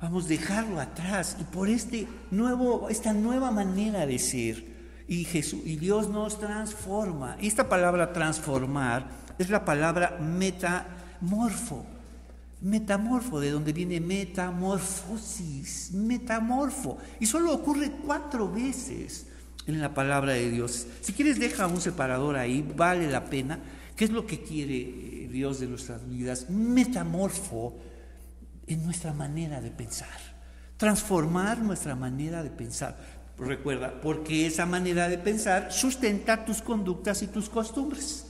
[0.00, 1.36] Vamos, dejarlo atrás.
[1.40, 4.64] Y por este nuevo, esta nueva manera de ser.
[5.08, 7.36] Y, Jesús, y Dios nos transforma.
[7.40, 11.84] Esta palabra transformar es la palabra metamorfo.
[12.60, 16.98] Metamorfo, de donde viene metamorfosis, metamorfo.
[17.18, 19.26] Y solo ocurre cuatro veces
[19.66, 20.86] en la palabra de Dios.
[21.00, 23.58] Si quieres, deja un separador ahí, vale la pena.
[23.96, 26.50] ¿Qué es lo que quiere eh, Dios de nuestras vidas?
[26.50, 27.76] Metamorfo
[28.66, 30.18] en nuestra manera de pensar,
[30.76, 32.96] transformar nuestra manera de pensar.
[33.38, 38.26] Recuerda, porque esa manera de pensar sustenta tus conductas y tus costumbres.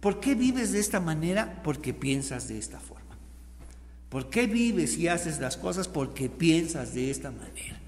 [0.00, 1.60] ¿Por qué vives de esta manera?
[1.62, 3.18] Porque piensas de esta forma.
[4.08, 5.88] ¿Por qué vives y haces las cosas?
[5.88, 7.80] Porque piensas de esta manera.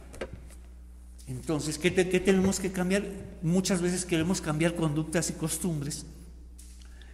[1.29, 3.05] Entonces, ¿qué, tenemos que cambiar?
[3.43, 6.07] Muchas veces queremos cambiar conductas y costumbres,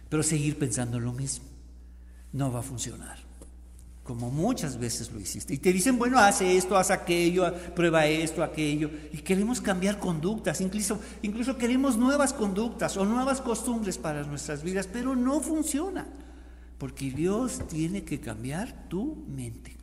[0.09, 1.45] pero seguir pensando lo mismo.
[2.31, 3.17] No va a funcionar,
[4.03, 5.53] como muchas veces lo hiciste.
[5.53, 8.89] Y te dicen, bueno, hace esto, haz aquello, prueba esto, aquello.
[9.11, 14.87] Y queremos cambiar conductas, incluso, incluso queremos nuevas conductas o nuevas costumbres para nuestras vidas,
[14.87, 16.07] pero no funciona,
[16.77, 19.75] porque Dios tiene que cambiar tu mente.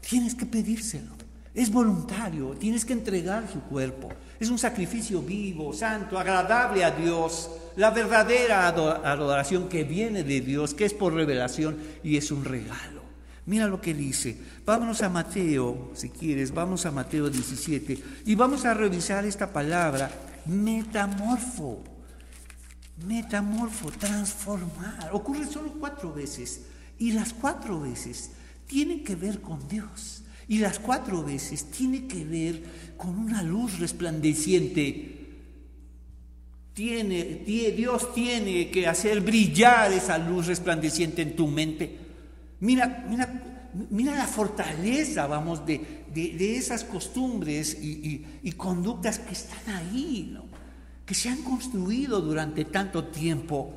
[0.00, 1.27] Tienes que pedírselo.
[1.58, 4.08] Es voluntario, tienes que entregar su cuerpo.
[4.38, 7.50] Es un sacrificio vivo, santo, agradable a Dios.
[7.74, 13.02] La verdadera adoración que viene de Dios, que es por revelación y es un regalo.
[13.46, 14.38] Mira lo que dice.
[14.64, 20.12] Vámonos a Mateo, si quieres, vamos a Mateo 17 y vamos a revisar esta palabra,
[20.46, 21.82] metamorfo.
[23.04, 25.10] Metamorfo, transformar.
[25.10, 26.60] Ocurre solo cuatro veces
[27.00, 28.30] y las cuatro veces
[28.68, 30.22] tienen que ver con Dios.
[30.48, 32.62] Y las cuatro veces tiene que ver
[32.96, 35.14] con una luz resplandeciente.
[36.72, 41.98] Tiene, Dios tiene que hacer brillar esa luz resplandeciente en tu mente.
[42.60, 50.36] Mira, mira, mira la fortaleza, vamos, de, de, esas costumbres y, conductas que están ahí,
[51.04, 53.74] que se han construido durante tanto tiempo.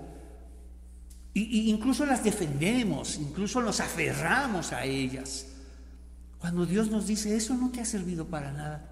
[1.33, 5.47] Y, incluso las defendemos, incluso nos aferramos a ellas.
[6.41, 8.83] Cuando Dios nos dice, eso no te ha servido para nada.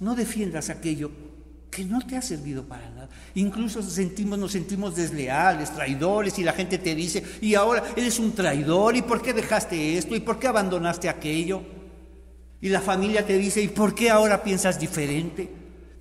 [0.00, 1.10] No defiendas aquello
[1.70, 3.10] que no te ha servido para nada.
[3.34, 8.32] Incluso sentimos, nos sentimos desleales, traidores, y la gente te dice, y ahora eres un
[8.32, 10.16] traidor, ¿y por qué dejaste esto?
[10.16, 11.62] ¿Y por qué abandonaste aquello?
[12.62, 15.57] Y la familia te dice, ¿y por qué ahora piensas diferente?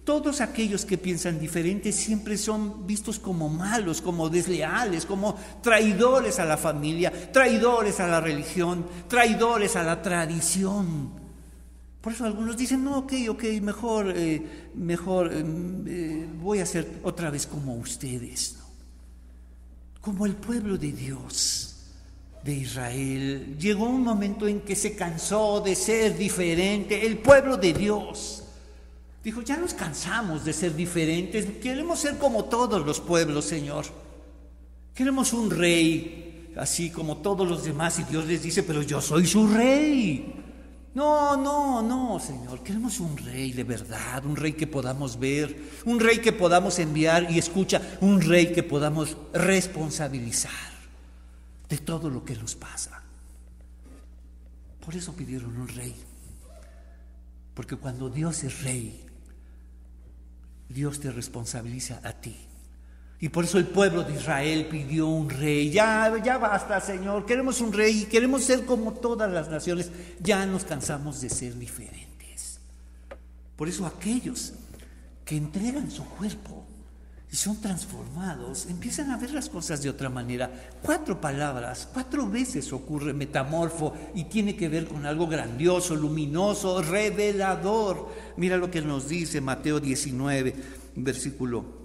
[0.08, 6.46] Todos aquellos que piensan diferente siempre son vistos como malos, como desleales, como traidores a
[6.46, 11.10] la familia, traidores a la religión, traidores a la tradición.
[12.00, 17.02] Por eso algunos dicen, no, ok, ok, mejor, eh, mejor em, eh, voy a ser
[17.04, 18.56] otra vez como ustedes,
[20.00, 21.84] como el pueblo de Dios
[22.46, 23.58] de Israel.
[23.60, 28.46] Llegó un momento en que se cansó de ser diferente, el pueblo de Dios.
[29.28, 33.84] Dijo, ya nos cansamos de ser diferentes, queremos ser como todos los pueblos, Señor.
[34.94, 39.28] Queremos un rey, así como todos los demás, y Dios les dice, pero yo soy
[39.28, 40.34] su rey.
[40.94, 46.00] No, no, no, Señor, queremos un rey de verdad, un rey que podamos ver, un
[46.00, 50.72] rey que podamos enviar y escucha, un rey que podamos responsabilizar
[51.68, 53.04] de todo lo que nos pasa.
[54.86, 55.94] Por eso pidieron un rey.
[57.54, 59.07] Porque cuando Dios es rey,
[60.70, 62.36] Dios te responsabiliza a ti.
[63.20, 65.72] Y por eso el pueblo de Israel pidió un rey.
[65.72, 67.26] Ya, ya basta, Señor.
[67.26, 69.92] Queremos un rey y queremos ser como todas las naciones.
[70.20, 72.60] Ya nos cansamos de ser diferentes.
[73.56, 74.54] Por eso aquellos
[75.26, 76.67] que entregan su cuerpo
[77.32, 80.50] y son transformados, empiezan a ver las cosas de otra manera.
[80.82, 88.10] Cuatro palabras, cuatro veces ocurre metamorfo y tiene que ver con algo grandioso, luminoso, revelador.
[88.38, 90.56] Mira lo que nos dice Mateo 19,
[90.96, 91.78] versículo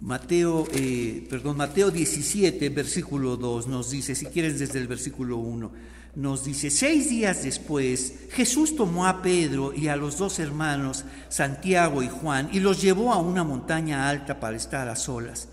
[0.00, 5.70] Mateo, eh, perdón, Mateo 17, versículo 2 nos dice, si quieres desde el versículo 1,
[6.14, 12.02] nos dice, seis días después Jesús tomó a Pedro y a los dos hermanos, Santiago
[12.02, 15.48] y Juan, y los llevó a una montaña alta para estar a solas.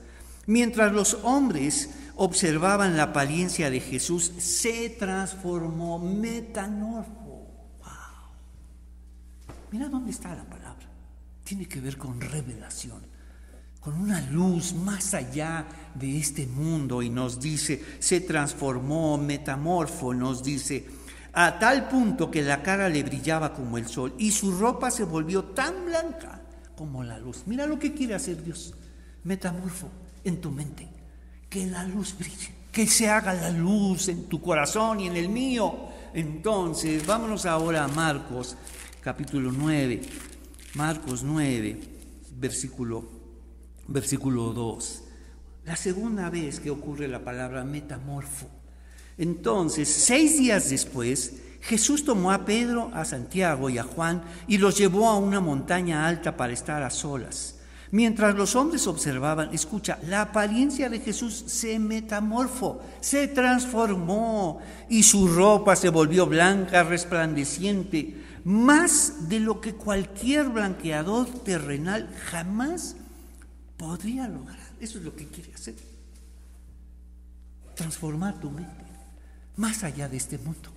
[0.46, 7.48] Mientras los hombres observaban la apariencia de Jesús, se transformó metamorfo.
[7.80, 7.88] Wow.
[9.72, 10.88] Mira dónde está la palabra.
[11.44, 13.17] Tiene que ver con revelación
[13.80, 20.44] con una luz más allá de este mundo y nos dice, se transformó, metamorfo, nos
[20.44, 20.86] dice,
[21.34, 25.04] a tal punto que la cara le brillaba como el sol y su ropa se
[25.04, 26.42] volvió tan blanca
[26.76, 27.44] como la luz.
[27.46, 28.74] Mira lo que quiere hacer Dios,
[29.24, 29.90] metamorfo
[30.24, 30.88] en tu mente,
[31.50, 35.30] que la luz brille, que se haga la luz en tu corazón y en el
[35.30, 35.90] mío.
[36.14, 38.58] Entonces, vámonos ahora a Marcos
[39.02, 40.02] capítulo 9,
[40.74, 41.80] Marcos 9,
[42.38, 43.17] versículo
[43.88, 45.04] versículo 2.
[45.66, 48.48] La segunda vez que ocurre la palabra metamorfo.
[49.18, 54.78] Entonces, seis días después, Jesús tomó a Pedro, a Santiago y a Juan y los
[54.78, 57.56] llevó a una montaña alta para estar a solas.
[57.90, 65.28] Mientras los hombres observaban, escucha, la apariencia de Jesús se metamorfó, se transformó y su
[65.30, 72.98] ropa se volvió blanca, resplandeciente, más de lo que cualquier blanqueador terrenal jamás
[73.78, 74.58] podría lograr.
[74.80, 75.76] Eso es lo que quiere hacer.
[77.76, 78.88] Transformar tu mente
[79.58, 80.70] más allá de este mundo.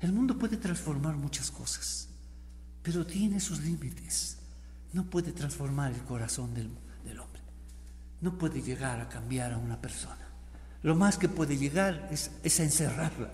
[0.00, 2.08] El mundo puede transformar muchas cosas,
[2.82, 4.38] pero tiene sus límites.
[4.92, 6.70] No puede transformar el corazón del,
[7.18, 7.42] hombre.
[8.20, 10.28] No puede llegar a cambiar a una persona.
[10.82, 13.30] Lo más que puede llegar es, a encerrarla.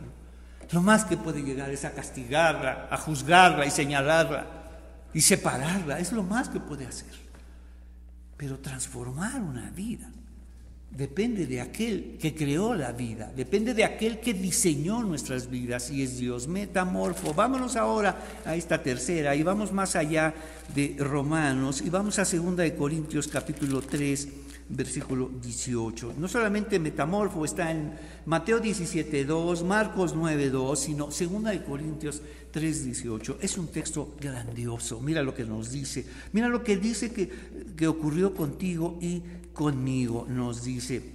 [0.72, 4.46] Lo más que puede llegar es a castigarla, a juzgarla y señalarla
[5.12, 5.98] y separarla.
[5.98, 7.23] Es lo más que puede hacer.
[8.36, 10.10] Pero transformar una vida
[10.90, 16.02] depende de aquel que creó la vida, depende de aquel que diseñó nuestras vidas y
[16.02, 17.34] es Dios metamorfo.
[17.34, 20.32] Vámonos ahora a esta tercera y vamos más allá
[20.74, 24.28] de Romanos y vamos a segunda de Corintios capítulo 3
[24.68, 26.14] versículo 18.
[26.18, 27.92] No solamente metamorfo está en
[28.26, 33.38] Mateo 17, 2, Marcos 9, 2, sino segunda de Corintios 3, 18.
[33.40, 35.00] Es un texto grandioso.
[35.00, 36.06] Mira lo que nos dice.
[36.32, 39.22] Mira lo que dice que ocurrió contigo y
[39.52, 41.14] conmigo, nos dice.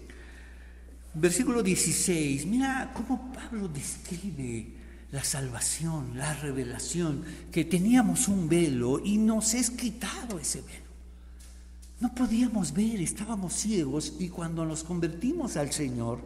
[1.14, 4.74] Versículo 16, mira cómo Pablo describe
[5.12, 10.89] la salvación, la revelación, que teníamos un velo y nos es quitado ese velo.
[12.00, 16.20] No podíamos ver, estábamos ciegos y cuando nos convertimos al Señor,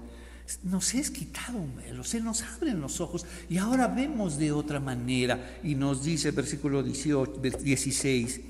[0.64, 4.80] nos es quitado un velo, se nos abren los ojos y ahora vemos de otra
[4.80, 5.58] manera.
[5.64, 8.42] Y nos dice versículo 18, 16,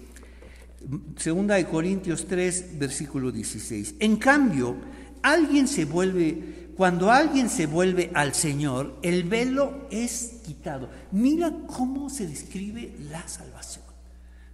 [1.15, 3.95] segunda de Corintios 3, versículo 16.
[3.99, 4.75] En cambio,
[5.21, 10.89] alguien se vuelve, cuando alguien se vuelve al Señor, el velo es quitado.
[11.13, 13.92] Mira cómo se describe la salvación.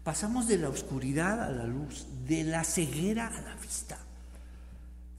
[0.03, 3.97] Pasamos de la oscuridad a la luz, de la ceguera a la vista,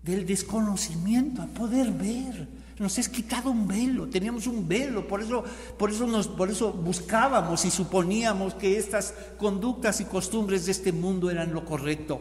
[0.02, 2.48] del desconocimiento a poder ver.
[2.78, 5.44] Nos es quitado un velo, teníamos un velo, por eso,
[5.78, 10.90] por eso, nos, por eso buscábamos y suponíamos que estas conductas y costumbres de este
[10.90, 12.20] mundo eran lo correcto.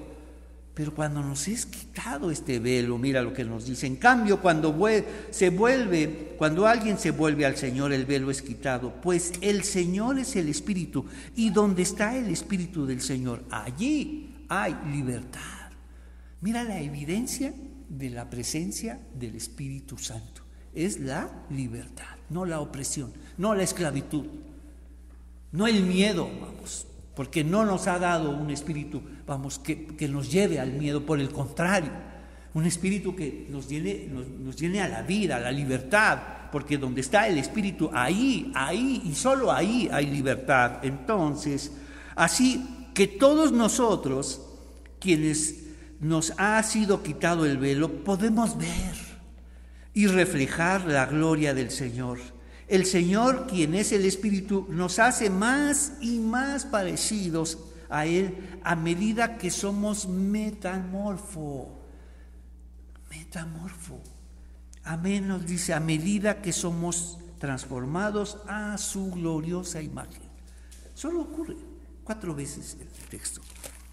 [0.80, 3.86] Pero cuando nos es quitado este velo, mira lo que nos dice.
[3.86, 4.74] En cambio, cuando
[5.30, 10.20] se vuelve, cuando alguien se vuelve al Señor, el velo es quitado, pues el Señor
[10.20, 11.06] es el Espíritu.
[11.36, 15.70] Y donde está el Espíritu del Señor, allí hay libertad.
[16.40, 17.54] Mira la evidencia
[17.90, 20.44] de la presencia del Espíritu Santo.
[20.74, 24.28] Es la libertad, no la opresión, no la esclavitud,
[25.52, 26.86] no el miedo, vamos
[27.20, 31.32] porque no nos ha dado un espíritu, vamos, que, nos lleve al miedo, por el
[31.32, 31.92] contrario,
[32.54, 34.08] un espíritu que nos llene,
[34.42, 36.18] nos, llene a la vida, a la libertad,
[36.50, 40.80] porque donde está el espíritu, ahí, ahí y solo ahí hay libertad.
[40.82, 41.74] Entonces,
[42.16, 44.42] así que todos nosotros,
[44.98, 45.66] quienes
[46.00, 48.96] nos ha sido quitado el velo, podemos ver
[49.94, 52.39] y reflejar la gloria del Señor
[52.70, 57.58] El Señor, quien es el Espíritu, nos hace más y más parecidos
[57.90, 61.80] a Él a medida que somos metamorfo.
[63.10, 64.00] Metamorfo.
[64.84, 70.22] Amén nos dice, a medida que somos transformados a su gloriosa imagen.
[70.94, 71.56] Solo ocurre
[72.04, 73.42] cuatro veces el texto.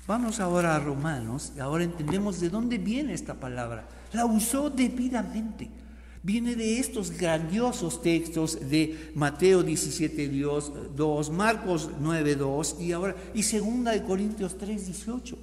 [0.07, 3.89] Vamos ahora a Romanos y ahora entendemos de dónde viene esta palabra.
[4.13, 5.71] La usó debidamente
[6.27, 13.45] viene de estos grandiosos textos de Mateo 17, 2, Marcos 9, 2 y ahora y
[13.45, 15.39] segunda de Corintios 3, 18.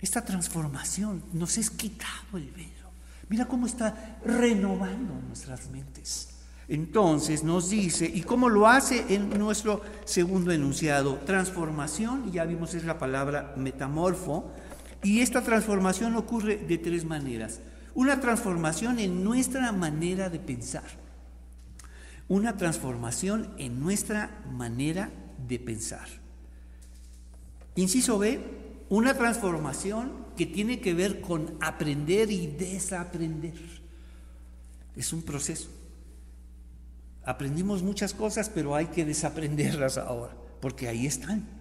[0.00, 2.88] Esta transformación nos es quitado el velo.
[3.28, 6.30] Mira cómo está renovando nuestras mentes.
[6.68, 11.16] Entonces nos dice, ¿y cómo lo hace en nuestro segundo enunciado?
[11.26, 14.50] Transformación, ya vimos es la palabra metamorfo,
[15.02, 17.60] y esta transformación ocurre de tres maneras
[17.94, 20.84] una transformación en nuestra manera de pensar,
[22.28, 25.10] una transformación en nuestra manera
[25.48, 26.08] de pensar.
[27.74, 28.40] Inciso B,
[28.88, 33.54] una transformación que tiene que ver con aprender y desaprender.
[34.96, 35.68] Es un proceso.
[37.24, 41.57] Aprendimos muchas cosas, pero hay que desaprenderlas ahora, porque ahí están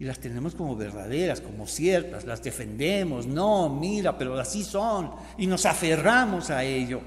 [0.00, 5.46] y las tenemos como verdaderas, como ciertas, las defendemos, no, mira, pero así son, y
[5.46, 7.02] nos aferramos a ello.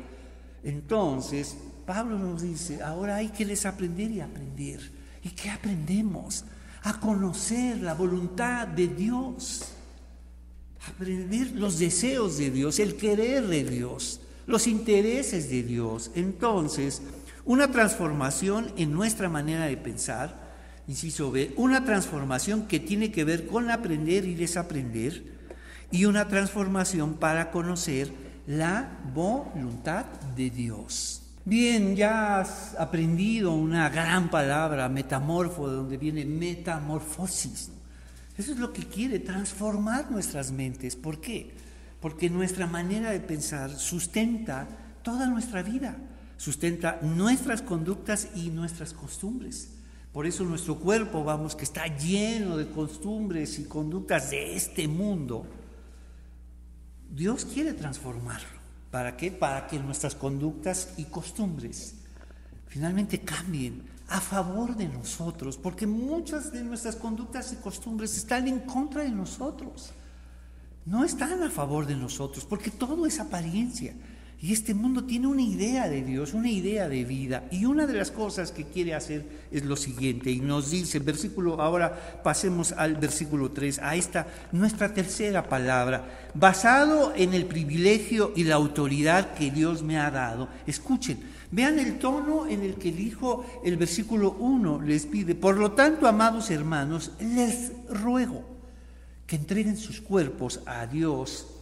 [0.64, 4.92] Entonces, Pablo nos dice, ahora hay que desaprender y aprender.
[5.24, 6.46] ¿Y qué aprendemos?
[6.84, 9.70] A conocer la voluntad de Dios,
[10.88, 16.12] aprender los deseos de Dios, el querer de Dios, los intereses de Dios.
[16.14, 17.02] Entonces,
[17.44, 20.43] una transformación en nuestra manera de pensar,
[20.88, 25.24] inciso B, una transformación que tiene que ver con aprender y desaprender
[25.92, 28.12] y una transformación para conocer
[28.48, 30.06] la voluntad
[30.36, 31.22] de Dios.
[31.46, 37.70] Bien, ya has aprendido una gran palabra, metamorfo, de donde viene metamorfosis.
[38.38, 40.96] Eso es lo que quiere, transformar nuestras mentes.
[40.96, 41.54] ¿Por qué?
[42.02, 44.68] Porque nuestra manera de pensar sustenta
[45.04, 45.98] toda nuestra vida,
[46.38, 49.73] sustenta nuestras conductas y nuestras costumbres.
[50.14, 55.48] Por eso nuestro cuerpo, vamos, que está lleno de costumbres y conductas de este mundo,
[57.10, 58.62] Dios quiere transformarlo.
[58.92, 59.32] ¿Para qué?
[59.32, 61.96] Para que nuestras conductas y costumbres
[62.68, 68.60] finalmente cambien a favor de nosotros, porque muchas de nuestras conductas y costumbres están en
[68.60, 69.94] contra de nosotros.
[70.86, 73.96] No están a favor de nosotros, porque todo es apariencia.
[74.44, 77.46] Y este mundo tiene una idea de Dios, una idea de vida.
[77.50, 80.32] Y una de las cosas que quiere hacer es lo siguiente.
[80.32, 86.30] Y nos dice, versículo, ahora pasemos al versículo 3, a esta nuestra tercera palabra.
[86.34, 90.50] Basado en el privilegio y la autoridad que Dios me ha dado.
[90.68, 91.20] Escuchen,
[91.50, 95.36] vean el tono en el que dijo el versículo 1, les pide.
[95.36, 98.44] Por lo tanto, amados hermanos, les ruego
[99.26, 101.53] que entreguen sus cuerpos a Dios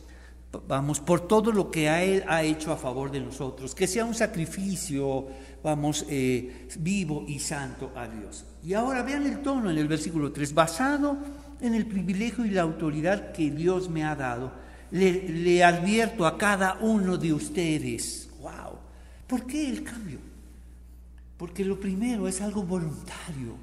[0.68, 4.14] vamos, por todo lo que Él ha hecho a favor de nosotros, que sea un
[4.14, 5.28] sacrificio,
[5.64, 8.46] vamos, eh, vivo y santo a Dios.
[8.64, 11.18] Y ahora vean el tono en el versículo 3, basado
[11.62, 14.52] en el privilegio y la autoridad que Dios me ha dado,
[14.92, 18.78] le, le advierto a cada uno de ustedes, wow,
[19.28, 20.20] ¿por qué el cambio?
[21.38, 23.56] Porque lo primero es algo voluntario,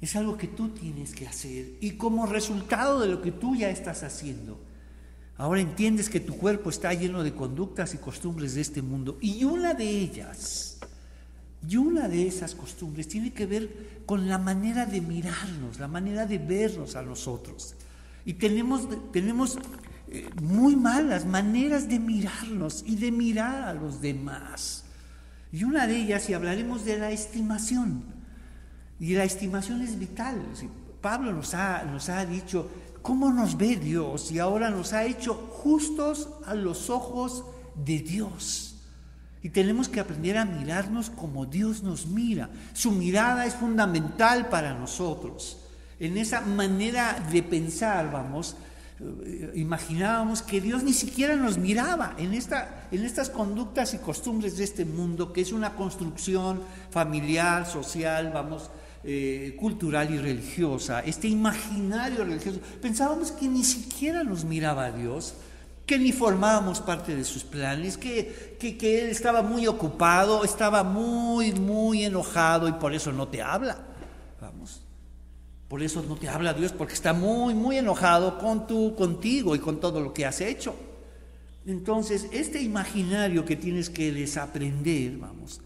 [0.00, 3.70] es algo que tú tienes que hacer y como resultado de lo que tú ya
[3.70, 4.58] estás haciendo,
[5.36, 9.18] Ahora entiendes que tu cuerpo está lleno de conductas y costumbres de este mundo.
[9.20, 10.78] Y una de ellas,
[11.66, 16.26] y una de esas costumbres tiene que ver con la manera de mirarnos, la manera
[16.26, 17.74] de vernos a nosotros.
[18.24, 19.58] Y tenemos, tenemos
[20.08, 24.84] eh, muy malas maneras de mirarnos y de mirar a los demás.
[25.50, 28.04] Y una de ellas, y hablaremos de la estimación,
[29.00, 30.42] y la estimación es vital.
[31.00, 32.70] Pablo nos ha, nos ha dicho,
[33.04, 37.44] cómo nos ve Dios y ahora nos ha hecho justos a los ojos
[37.74, 38.76] de Dios.
[39.42, 42.48] Y tenemos que aprender a mirarnos como Dios nos mira.
[42.72, 45.58] Su mirada es fundamental para nosotros.
[46.00, 48.56] En esa manera de pensar, vamos,
[48.98, 54.56] eh, imaginábamos que Dios ni siquiera nos miraba en, esta, en estas conductas y costumbres
[54.56, 58.70] de este mundo, que es una construcción familiar, social, vamos,
[59.06, 62.58] eh, cultural y religiosa, este imaginario religioso.
[62.80, 65.34] Pensábamos que ni siquiera nos miraba a Dios,
[65.84, 71.52] que ni formábamos parte de sus planes, que, que, Él estaba muy ocupado, estaba muy,
[71.52, 73.78] muy enojado y por eso no te habla.
[74.40, 74.80] Vamos.
[75.68, 79.58] Por eso no te habla Dios, porque está muy, muy enojado con tu, contigo y
[79.58, 80.74] con todo lo que has hecho.
[81.66, 85.60] Entonces, este imaginario que tienes que desaprender, vamos,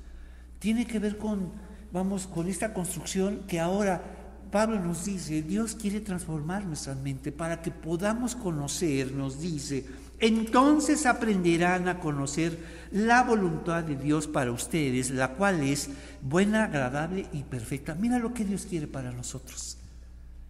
[0.58, 1.52] Tiene que ver con,
[1.92, 4.02] vamos, con esta construcción que ahora
[4.50, 9.84] Pablo nos dice, Dios quiere transformar nuestra mente para que podamos conocer, nos dice,
[10.20, 12.58] entonces aprenderán a conocer
[12.90, 15.90] la voluntad de Dios para ustedes, la cual es
[16.22, 17.94] buena, agradable y perfecta.
[17.94, 19.78] Mira lo que Dios quiere para nosotros.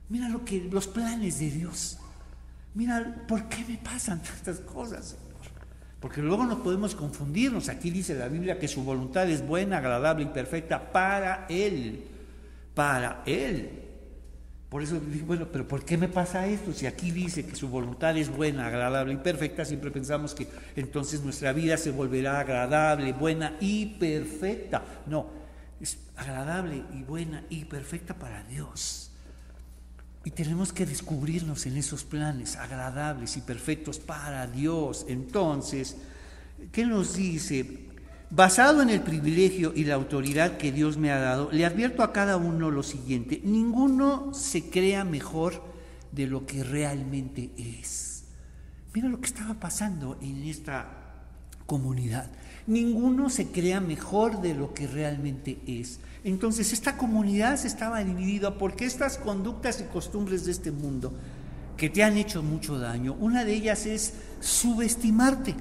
[0.09, 1.99] Mira lo que los planes de Dios.
[2.75, 5.17] Mira, ¿por qué me pasan tantas cosas?
[6.01, 7.69] Porque luego no podemos confundirnos.
[7.69, 12.05] Aquí dice la Biblia que su voluntad es buena, agradable y perfecta para Él.
[12.75, 13.89] Para Él.
[14.69, 16.75] Por eso digo, bueno, pero ¿por qué me pasa esto?
[16.75, 20.47] Si aquí dice que su voluntad es buena, agradable y perfecta, siempre pensamos que
[20.77, 24.83] entonces nuestra vida se volverá agradable, buena y perfecta.
[25.07, 25.31] No,
[25.81, 29.08] es agradable y buena y perfecta para Dios.
[30.29, 35.07] Y tenemos que descubrirnos en esos planes agradables y perfectos para Dios.
[35.09, 35.97] Entonces,
[36.71, 37.89] ¿qué nos dice?
[38.29, 42.13] Basado en el privilegio y la autoridad que Dios me ha dado, le advierto a
[42.13, 45.65] cada uno lo siguiente, ninguno se crea mejor
[46.13, 48.25] de lo que realmente es.
[48.93, 50.91] Mira lo que estaba pasando en esta
[51.65, 52.31] comunidad.
[52.67, 56.01] Ninguno se crea mejor de lo que realmente es.
[56.25, 61.13] Entonces esta comunidad estaba dividida porque estas conductas y costumbres de este mundo
[61.77, 65.55] que te han hecho mucho daño, una de ellas es subestimarte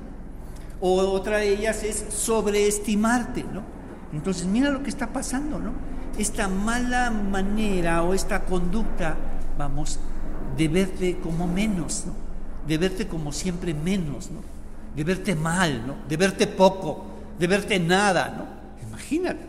[0.81, 3.61] o otra de ellas es sobreestimarte, ¿no?
[4.13, 5.73] Entonces mira lo que está pasando, ¿no?
[6.17, 9.15] Esta mala manera o esta conducta,
[9.57, 9.99] vamos,
[10.57, 12.13] de verte como menos, ¿no?
[12.67, 14.41] De verte como siempre menos, ¿no?
[14.95, 15.95] De verte mal, ¿no?
[16.07, 17.05] De verte poco,
[17.37, 18.87] de verte nada, ¿no?
[18.87, 19.46] Imagínate.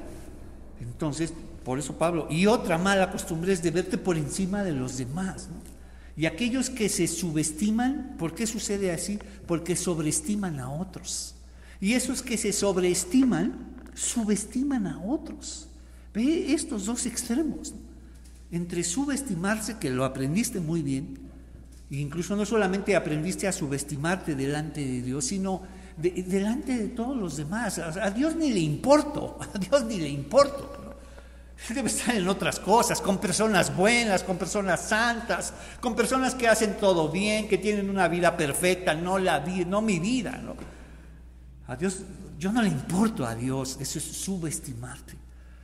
[0.81, 1.33] Entonces,
[1.65, 5.49] por eso Pablo, y otra mala costumbre es de verte por encima de los demás,
[5.49, 5.79] ¿no?
[6.19, 9.21] Y aquellos que se subestiman, ¿por qué sucede así?
[9.47, 11.37] Porque sobreestiman a otros.
[11.81, 13.55] Y esos que se sobreestiman,
[13.95, 15.69] subestiman a otros.
[16.13, 17.73] Ve estos dos extremos.
[18.51, 21.19] Entre subestimarse, que lo aprendiste muy bien,
[21.89, 25.63] e incluso no solamente aprendiste a subestimarte delante de Dios, sino
[25.99, 27.79] delante de todos los demás.
[27.79, 30.79] A Dios ni le importo, a Dios ni le importo.
[31.69, 36.77] Debe estar en otras cosas, con personas buenas, con personas santas, con personas que hacen
[36.77, 40.41] todo bien, que tienen una vida perfecta, no, la no mi vida.
[40.43, 40.55] ¿no?
[41.67, 42.05] A Dios,
[42.39, 45.15] yo no le importo a Dios, eso es subestimarte.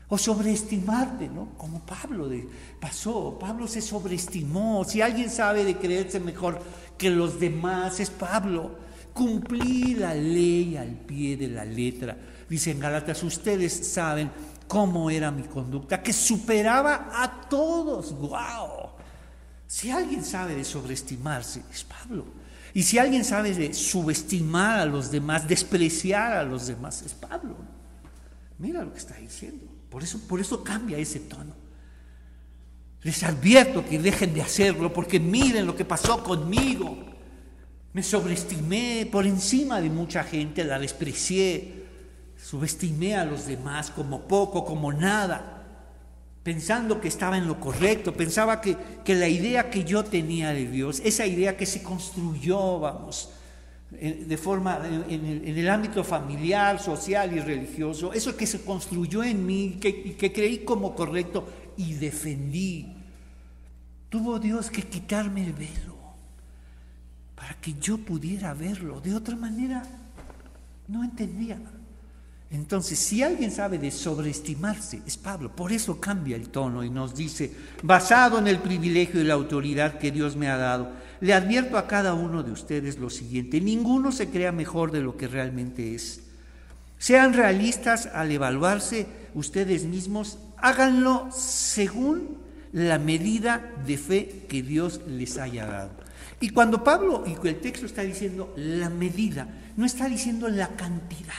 [0.08, 1.50] O sobreestimarte, ¿no?
[1.56, 2.46] Como Pablo de,
[2.78, 4.84] pasó, Pablo se sobreestimó.
[4.84, 6.60] Si alguien sabe de creerse mejor
[6.98, 8.83] que los demás, es Pablo.
[9.14, 12.16] Cumplí la ley al pie de la letra.
[12.48, 14.30] Dice en Galatas, ustedes saben
[14.66, 18.12] cómo era mi conducta, que superaba a todos.
[18.18, 18.90] ¡Wow!
[19.68, 22.26] Si alguien sabe de sobreestimarse, es Pablo.
[22.74, 27.56] Y si alguien sabe de subestimar a los demás, despreciar a los demás, es Pablo.
[28.58, 29.64] Mira lo que está diciendo.
[29.88, 31.54] Por eso, por eso cambia ese tono.
[33.02, 37.13] Les advierto que dejen de hacerlo porque miren lo que pasó conmigo.
[37.94, 41.84] Me sobreestimé por encima de mucha gente, la desprecié.
[42.36, 45.62] Subestimé a los demás como poco, como nada,
[46.42, 48.76] pensando que estaba en lo correcto, pensaba que,
[49.06, 53.30] la idea que yo tenía de Dios, esa idea que se construyó, vamos,
[53.90, 59.78] de forma en, el, ámbito familiar, social y religioso, eso que se construyó en mí
[59.80, 62.92] que, y que creí como correcto y defendí,
[64.10, 65.93] tuvo Dios que quitarme el velo
[67.34, 69.00] para que yo pudiera verlo.
[69.00, 69.82] De otra manera,
[70.88, 71.58] no entendía.
[72.50, 75.54] Entonces, si alguien sabe de sobreestimarse, es Pablo.
[75.56, 79.98] Por eso cambia el tono y nos dice, basado en el privilegio y la autoridad
[79.98, 84.12] que Dios me ha dado, le advierto a cada uno de ustedes lo siguiente, ninguno
[84.12, 86.20] se crea mejor de lo que realmente es.
[86.98, 92.38] Sean realistas al evaluarse ustedes mismos, háganlo según
[92.72, 96.03] la medida de fe que Dios les haya dado.
[96.44, 101.32] Y cuando Pablo, y el texto está diciendo la medida, no está diciendo la cantidad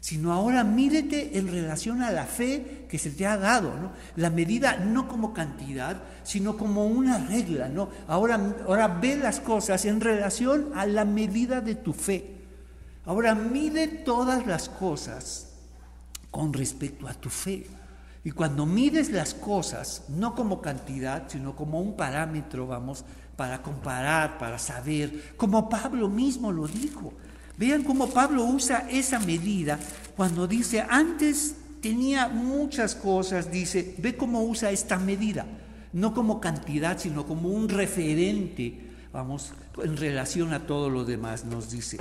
[0.00, 3.92] sino ahora mírete en relación a la fe que se te ha dado, ¿no?
[4.16, 7.88] La medida no como cantidad, sino como una regla, ¿no?
[8.06, 12.42] Ahora, ahora ve las cosas en relación a la medida de tu fe.
[13.06, 15.54] Ahora mide todas las cosas
[16.30, 17.66] con respecto a tu fe.
[18.24, 23.06] Y cuando mides las cosas, no como cantidad, sino como un parámetro, vamos,
[23.36, 27.12] para comparar, para saber, como Pablo mismo lo dijo,
[27.56, 29.78] Vean cómo Pablo usa esa medida
[30.16, 35.46] cuando dice, antes tenía muchas cosas, dice, ve cómo usa esta medida,
[35.92, 41.70] no como cantidad, sino como un referente, vamos, en relación a todo lo demás, nos
[41.70, 41.98] dice.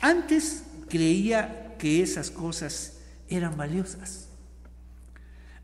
[0.00, 2.94] Antes creía que esas cosas
[3.28, 4.27] eran valiosas.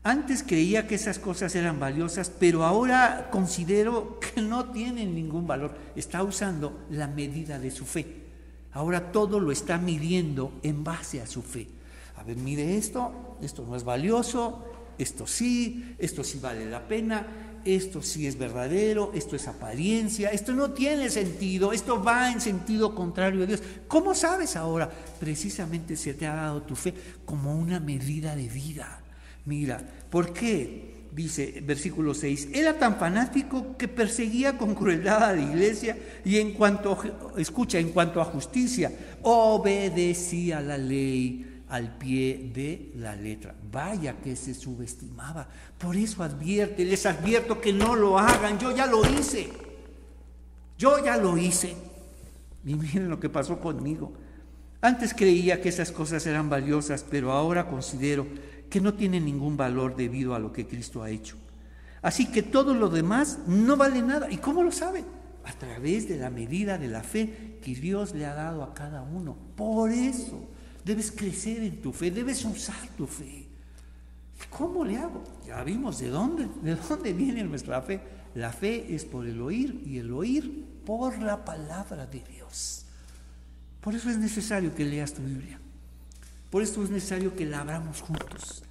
[0.05, 5.75] Antes creía que esas cosas eran valiosas, pero ahora considero que no tienen ningún valor.
[5.95, 8.05] Está usando la medida de su fe.
[8.73, 11.67] Ahora todo lo está midiendo en base a su fe.
[12.17, 14.63] A ver, mire esto, esto no es valioso,
[14.99, 17.25] esto sí, esto sí vale la pena,
[17.65, 22.93] esto sí es verdadero, esto es apariencia, esto no tiene sentido, esto va en sentido
[22.93, 23.63] contrario a Dios.
[23.87, 24.87] ¿Cómo sabes ahora?
[25.19, 26.93] Precisamente se te ha dado tu fe
[27.25, 29.01] como una medida de vida.
[29.45, 30.95] Mira, ¿por qué?
[31.11, 36.51] Dice versículo 6, era tan fanático que perseguía con crueldad a la iglesia y en
[36.51, 36.97] cuanto,
[37.37, 38.91] escucha, en cuanto a justicia,
[39.21, 43.55] obedecía la ley al pie de la letra.
[43.71, 45.47] Vaya que se subestimaba.
[45.77, 48.59] Por eso advierte, les advierto que no lo hagan.
[48.59, 49.49] Yo ya lo hice.
[50.77, 51.75] Yo ya lo hice.
[52.65, 54.13] Y miren lo que pasó conmigo.
[54.81, 58.27] Antes creía que esas cosas eran valiosas, pero ahora considero
[58.75, 61.37] que no tienen ningún valor debido a lo que Cristo ha hecho.
[62.01, 64.29] Así que todo lo demás no vale nada.
[64.29, 65.05] ¿Y cómo lo saben?
[65.45, 69.01] A través de la medida de la fe que Dios le ha dado a cada
[69.01, 69.37] uno.
[69.55, 70.47] Por eso
[70.85, 73.47] Debes crecer en tu fe, debes usar tu fe.
[74.51, 75.23] ¿Cómo le hago?
[75.47, 77.99] Ya vimos de dónde, de dónde viene nuestra fe.
[78.35, 82.85] La fe es por el oír y el oír por la palabra de Dios.
[83.81, 85.59] Por eso es necesario que leas tu Biblia.
[86.51, 88.64] Por eso es necesario que la abramos juntos.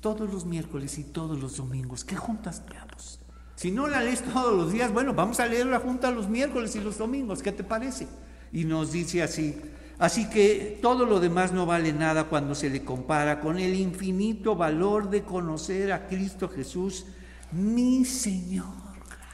[0.00, 3.20] Todos los miércoles y todos los domingos, que juntas leamos.
[3.56, 6.80] Si no la lees todos los días, bueno, vamos a leerla juntas los miércoles y
[6.80, 7.42] los domingos.
[7.42, 8.06] ¿Qué te parece?
[8.52, 9.56] Y nos dice así,
[9.98, 14.54] Así que todo lo demás no vale nada cuando se le compara con el infinito
[14.54, 17.06] valor de conocer a Cristo Jesús,
[17.52, 18.66] mi Señor.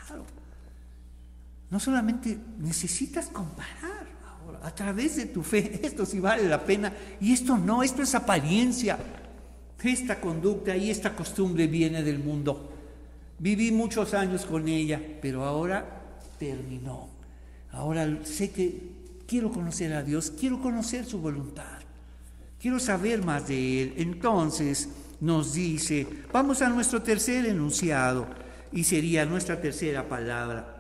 [0.07, 0.25] Claro.
[1.69, 6.93] No solamente necesitas comparar ahora, a través de tu fe, esto sí vale la pena
[7.21, 8.99] y esto no, esto es apariencia.
[9.85, 12.71] Esta conducta y esta costumbre viene del mundo.
[13.39, 16.01] Viví muchos años con ella, pero ahora
[16.39, 17.09] terminó.
[17.73, 18.81] Ahora sé que
[19.27, 21.81] quiero conocer a Dios, quiero conocer su voluntad,
[22.61, 23.95] quiero saber más de Él.
[23.97, 24.89] Entonces
[25.21, 28.27] nos dice, vamos a nuestro tercer enunciado
[28.73, 30.72] y sería nuestra tercera palabra.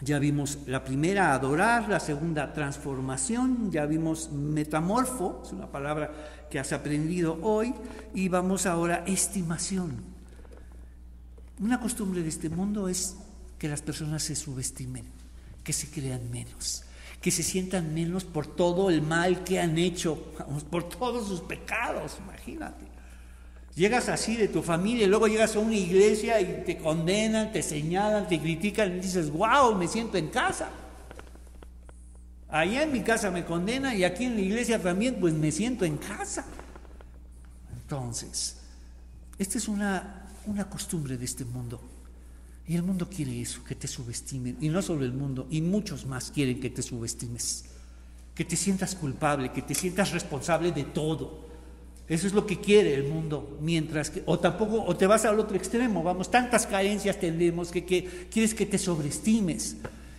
[0.00, 6.58] Ya vimos la primera, adorar, la segunda, transformación, ya vimos metamorfo, es una palabra que
[6.58, 7.74] has aprendido hoy,
[8.14, 10.02] y vamos ahora, estimación.
[11.60, 13.16] Una costumbre de este mundo es
[13.58, 15.04] que las personas se subestimen,
[15.62, 16.84] que se crean menos
[17.20, 20.16] que se sientan menos por todo el mal que han hecho,
[20.70, 22.89] por todos sus pecados, imagínate.
[23.74, 27.62] Llegas así de tu familia y luego llegas a una iglesia y te condenan, te
[27.62, 30.70] señalan, te critican y dices, wow, me siento en casa.
[32.48, 35.84] Allá en mi casa me condenan y aquí en la iglesia también, pues me siento
[35.84, 36.44] en casa.
[37.72, 38.56] Entonces,
[39.38, 41.80] esta es una, una costumbre de este mundo.
[42.66, 44.56] Y el mundo quiere eso, que te subestimen.
[44.60, 47.64] Y no solo el mundo, y muchos más quieren que te subestimes.
[48.34, 51.49] Que te sientas culpable, que te sientas responsable de todo.
[52.10, 55.38] Eso es lo que quiere el mundo, mientras que, o tampoco, o te vas al
[55.38, 59.76] otro extremo, vamos, tantas carencias tenemos que, que quieres que te sobreestimes,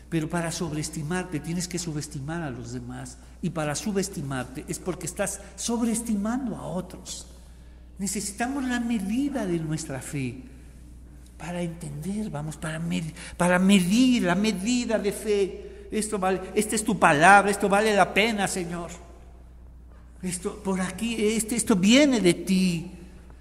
[0.08, 5.42] pero para sobreestimarte tienes que subestimar a los demás, y para subestimarte es porque estás
[5.58, 7.28] sobreestimando a otros.
[7.98, 10.44] Necesitamos la medida de nuestra fe,
[11.38, 15.88] para entender, vamos, para, medir, para medir la medida de fe.
[15.92, 19.11] Esto vale, esta es tu palabra, esto vale la pena, Señor.
[20.22, 22.92] Esto por aquí, este, esto viene de ti.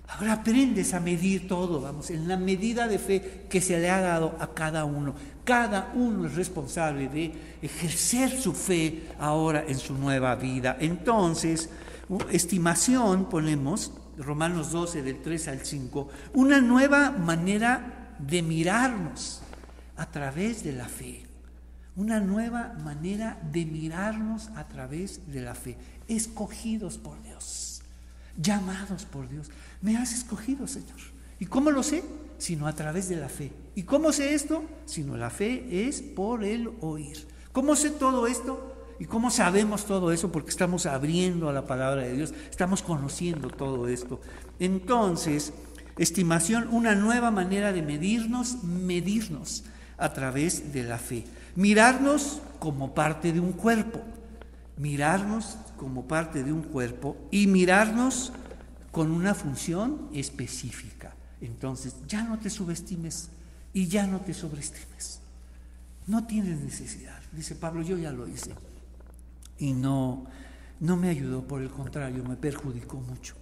[0.09, 4.01] Ahora aprendes a medir todo, vamos, en la medida de fe que se le ha
[4.01, 5.15] dado a cada uno.
[5.45, 10.77] Cada uno es responsable de ejercer su fe ahora en su nueva vida.
[10.81, 11.71] Entonces,
[12.31, 19.43] estimación ponemos Romanos 12, del 3 al 5, una nueva manera de mirarnos
[19.97, 21.25] a través de la fe.
[21.97, 25.77] Una nueva manera de mirarnos a través de la fe.
[26.11, 27.83] Escogidos por Dios,
[28.37, 29.49] llamados por Dios.
[29.81, 30.99] Me has escogido, Señor.
[31.39, 32.03] ¿Y cómo lo sé?
[32.37, 33.53] Sino a través de la fe.
[33.75, 34.65] ¿Y cómo sé esto?
[34.87, 37.27] Sino la fe es por el oír.
[37.53, 38.77] ¿Cómo sé todo esto?
[38.99, 40.31] ¿Y cómo sabemos todo eso?
[40.31, 44.21] Porque estamos abriendo a la palabra de Dios, estamos conociendo todo esto.
[44.59, 45.55] Entonces,
[45.97, 49.65] estimación, una nueva manera de medirnos, medirnos
[49.97, 51.25] a través de la fe.
[51.57, 54.03] Mirarnos como parte de un cuerpo,
[54.77, 58.35] mirarnos como parte de un cuerpo y mirarnos
[58.93, 61.15] con una función específica.
[61.41, 63.31] Entonces, ya no te subestimes
[63.73, 65.21] y ya no te sobreestimes.
[66.07, 67.19] No tienes necesidad.
[67.33, 68.51] Dice Pablo, yo ya lo hice
[69.59, 70.27] y no,
[70.81, 73.37] no me ayudó, por el contrario, me perjudicó mucho.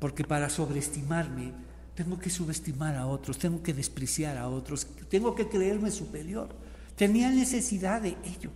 [0.00, 1.52] porque para sobreestimarme
[1.94, 6.48] tengo que subestimar a otros, tengo que despreciar a otros, tengo que creerme superior.
[6.96, 8.50] Tenía necesidad de ello.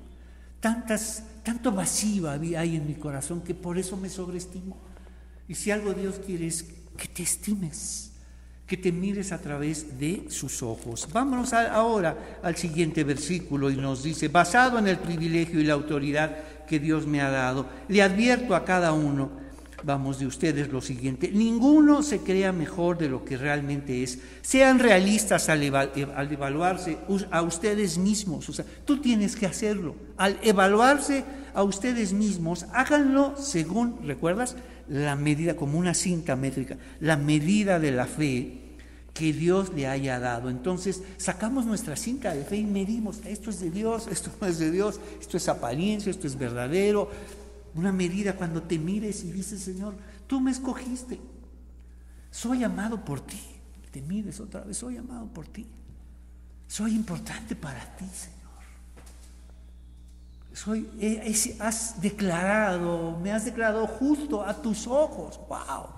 [0.61, 4.77] Tantas, tanto vacío ahí en mi corazón que por eso me sobreestimo.
[5.49, 6.65] Y si algo Dios quiere es
[6.97, 8.13] que te estimes,
[8.67, 11.09] que te mires a través de sus ojos.
[11.13, 16.37] Vámonos ahora al siguiente versículo y nos dice, basado en el privilegio y la autoridad
[16.67, 19.31] que Dios me ha dado, le advierto a cada uno,
[19.85, 21.31] vamos, de ustedes lo siguiente.
[21.33, 24.19] Ninguno se crea mejor de lo que realmente es.
[24.43, 26.99] Sean realistas al, evaluarse
[27.31, 28.49] a ustedes mismos.
[28.49, 29.95] O sea, tú tienes que hacerlo.
[30.17, 31.25] Al evaluarse
[31.55, 34.57] a ustedes mismos, háganlo según, ¿recuerdas?
[34.89, 38.67] La medida, como una cinta métrica, la medida de la fe
[39.17, 40.51] que Dios le haya dado.
[40.51, 44.59] Entonces sacamos nuestra cinta de fe y medimos, esto es de Dios, esto no es
[44.59, 47.11] de Dios, esto es apariencia, esto es verdadero,
[47.77, 49.95] una medida cuando te mires y dices, Señor,
[50.27, 51.21] tú me escogiste.
[52.31, 53.41] Soy amado por ti.
[53.91, 55.67] Te mires otra vez, soy amado por ti.
[56.67, 58.37] Soy importante para ti, Señor.
[60.53, 60.89] Soy,
[61.61, 65.39] has declarado, me has declarado justo a tus ojos.
[65.49, 65.97] ¡Wow!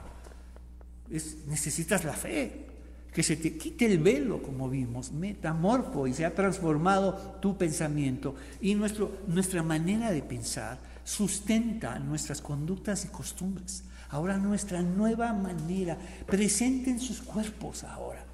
[1.47, 2.67] necesitas la fe,
[3.13, 8.35] que se te quite el velo, como vimos, metamorfo y se ha transformado tu pensamiento
[8.61, 13.83] y nuestro, nuestra manera de pensar sustenta nuestras conductas y costumbres.
[14.11, 15.97] Ahora nuestra nueva manera,
[16.27, 18.27] presente en sus cuerpos ahora.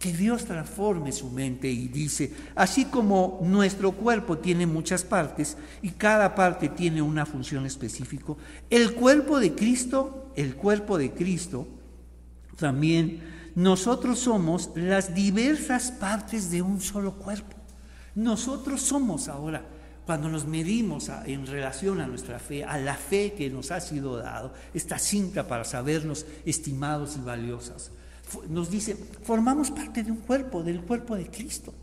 [0.00, 5.90] Que Dios transforme su mente y dice, así como nuestro cuerpo tiene muchas partes y
[5.90, 8.34] cada parte tiene una función específica,
[8.68, 11.68] el cuerpo de Cristo, el cuerpo de Cristo,
[12.56, 13.22] también
[13.54, 17.56] nosotros somos las diversas partes de un solo cuerpo.
[18.14, 19.77] Nosotros somos ahora
[20.08, 24.16] cuando nos medimos en relación a nuestra fe, a la fe que nos ha sido
[24.16, 27.90] dado, esta cinta para sabernos estimados y valiosas,
[28.48, 31.74] nos dice, formamos parte de un cuerpo, del cuerpo de Cristo.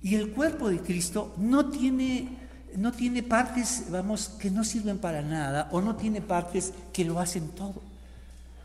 [0.00, 2.38] Y el cuerpo de Cristo no tiene,
[2.78, 7.20] no tiene partes, vamos, que no sirven para nada o no tiene partes que lo
[7.20, 7.82] hacen todo.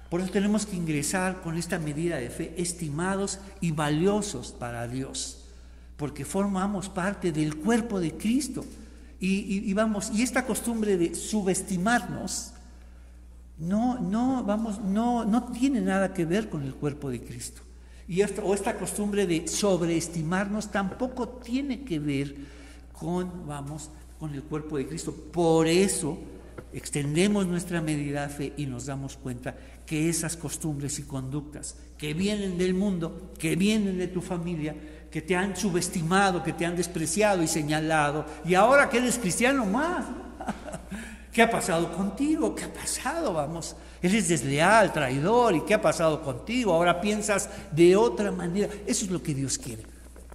[0.10, 5.37] Por eso tenemos que ingresar con esta medida de fe, estimados y valiosos para Dios
[5.98, 8.64] porque formamos parte del cuerpo de Cristo.
[9.20, 12.54] Y, vamos, y esta costumbre de subestimarnos
[13.58, 17.64] no, no, vamos, no, no tiene nada que ver con el cuerpo de Cristo.
[18.08, 22.36] Y o esta costumbre de sobreestimarnos tampoco tiene que ver
[22.94, 23.90] con, vamos,
[24.20, 25.14] con el cuerpo de Cristo.
[25.14, 26.20] Por eso
[26.72, 32.14] extendemos nuestra medida de fe y nos damos cuenta que esas costumbres y conductas que
[32.14, 34.76] vienen del mundo, que vienen de tu familia,
[35.12, 39.66] que te han subestimado, que te han despreciado y señalado, y ahora que eres cristiano
[39.66, 40.06] más.
[41.32, 42.56] ¿Qué ha pasado contigo?
[42.56, 43.34] ¿Qué ha pasado?
[43.34, 46.74] Vamos, eres desleal, traidor, ¿y qué ha pasado contigo?
[46.74, 48.70] Ahora piensas de otra manera.
[48.88, 49.84] Eso es lo que Dios quiere.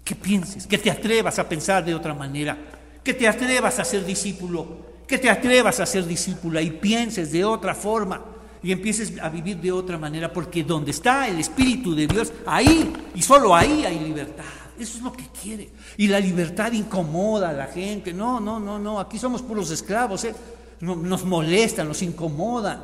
[0.04, 2.56] Que pienses, que te atrevas a pensar de otra manera,
[3.02, 7.44] que te atrevas a ser discípulo, que te atrevas a ser discípula y pienses de
[7.44, 8.22] otra forma
[8.62, 12.92] y empieces a vivir de otra manera, porque donde está el Espíritu de Dios, ahí
[13.14, 14.44] y solo ahí hay libertad.
[14.78, 15.70] Eso es lo que quiere.
[15.96, 18.12] Y la libertad incomoda a la gente.
[18.12, 18.98] No, no, no, no.
[18.98, 20.24] Aquí somos puros esclavos.
[20.24, 20.34] ¿eh?
[20.80, 22.82] Nos molestan, nos incomodan.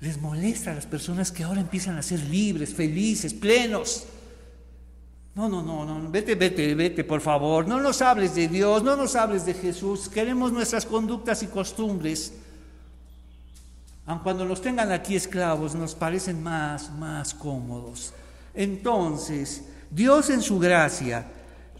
[0.00, 4.04] Les molesta a las personas que ahora empiezan a ser libres, felices, plenos.
[5.34, 7.66] No, no, no, no, vete, vete, vete, por favor.
[7.66, 10.08] No nos hables de Dios, no nos hables de Jesús.
[10.08, 12.34] Queremos nuestras conductas y costumbres.
[14.06, 18.12] Aun cuando nos tengan aquí esclavos, nos parecen más, más cómodos.
[18.52, 21.26] Entonces, Dios en su gracia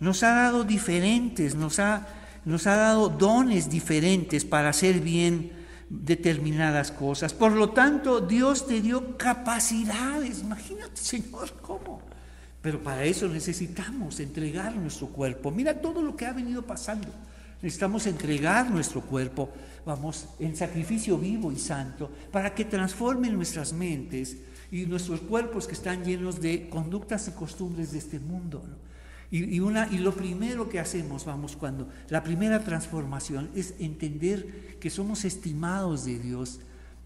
[0.01, 2.07] nos ha dado diferentes, nos ha,
[2.45, 5.53] nos ha dado dones diferentes para hacer bien
[5.91, 7.33] determinadas cosas.
[7.33, 10.41] Por lo tanto, Dios te dio capacidades.
[10.41, 12.03] Imagínate, Señor, ¿cómo?
[12.63, 15.51] Pero para eso necesitamos entregar nuestro cuerpo.
[15.51, 17.09] Mira todo lo que ha venido pasando.
[17.61, 19.51] Necesitamos entregar nuestro cuerpo,
[19.85, 24.39] vamos, en sacrificio vivo y santo, para que transformen nuestras mentes
[24.71, 28.65] y nuestros cuerpos que están llenos de conductas y costumbres de este mundo.
[29.31, 34.91] Y, una, y lo primero que hacemos, vamos, cuando la primera transformación es entender que
[34.91, 36.61] somos estimados de Dios.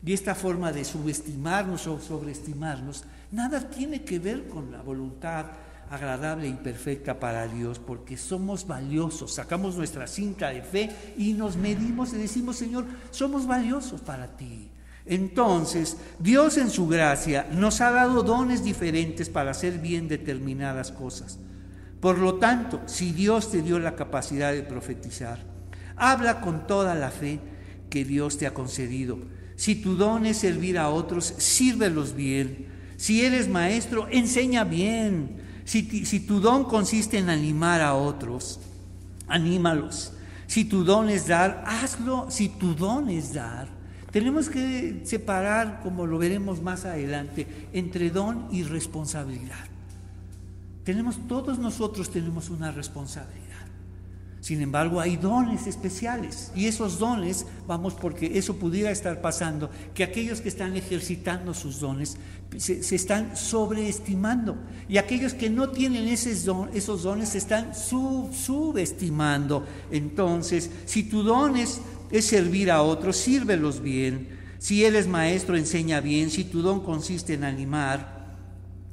[0.05, 5.47] Y esta forma de subestimarnos o sobreestimarnos, nada tiene que ver con la voluntad
[5.91, 11.57] agradable y perfecta para Dios, porque somos valiosos, sacamos nuestra cinta de fe y nos
[11.57, 14.71] medimos y decimos, Señor, somos valiosos para ti.
[15.07, 21.39] Entonces, Dios en su gracia nos ha dado dones diferentes para hacer bien determinadas cosas.
[22.01, 25.39] Por lo tanto, si Dios te dio la capacidad de profetizar,
[25.97, 27.41] habla con toda la fe
[27.89, 29.19] que Dios te ha concedido.
[29.57, 32.67] Si tu don es servir a otros, sírvelos bien.
[32.97, 35.48] Si eres maestro, enseña bien.
[35.69, 38.59] Si, tu don consiste en animar a otros,
[39.27, 40.15] anímalos.
[40.47, 42.31] Si tu don es dar, hazlo.
[42.31, 43.69] Si tu don es dar,
[44.11, 49.67] tenemos que separar, como lo veremos más adelante, entre don y responsabilidad.
[50.85, 53.48] Tenemos, todos nosotros tenemos una responsabilidad.
[54.41, 60.05] Sin embargo, hay dones especiales y esos dones, vamos, porque eso pudiera estar pasando, que
[60.05, 62.17] aquellos que están ejercitando sus dones
[62.57, 64.57] se, están sobreestimando
[64.89, 66.45] y aquellos que no tienen esos,
[67.03, 69.67] dones se están subestimando.
[69.91, 71.81] Entonces, si tu don es,
[72.11, 74.39] es servir a otros, sírvelos bien.
[74.59, 76.31] Si eres maestro, enseña bien.
[76.31, 78.37] Si tu don consiste en animar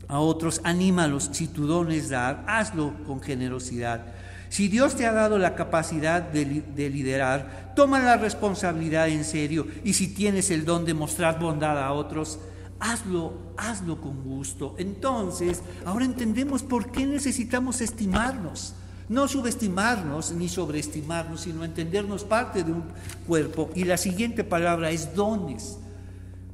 [0.07, 1.29] a otros, anímalos.
[1.33, 4.14] Si tu don es dar, hazlo con generosidad.
[4.49, 6.45] Si Dios te ha dado la capacidad de,
[6.89, 11.91] liderar, toma la responsabilidad en serio y si tienes el don de mostrar bondad a
[11.91, 12.39] otros,
[12.79, 14.75] hazlo, hazlo con gusto.
[14.77, 18.73] Entonces, ahora entendemos por qué necesitamos estimarnos.
[19.07, 22.83] No subestimarnos ni sobreestimarnos, sino entendernos parte de un
[23.27, 23.69] cuerpo.
[23.75, 25.77] Y la siguiente palabra es dones.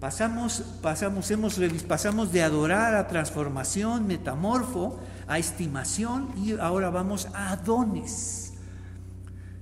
[0.02, 5.00] Pasamos, pasamos, hemos, pasamos de adorar a transformación, metamorfo,
[5.32, 8.52] a estimación y ahora vamos a dones.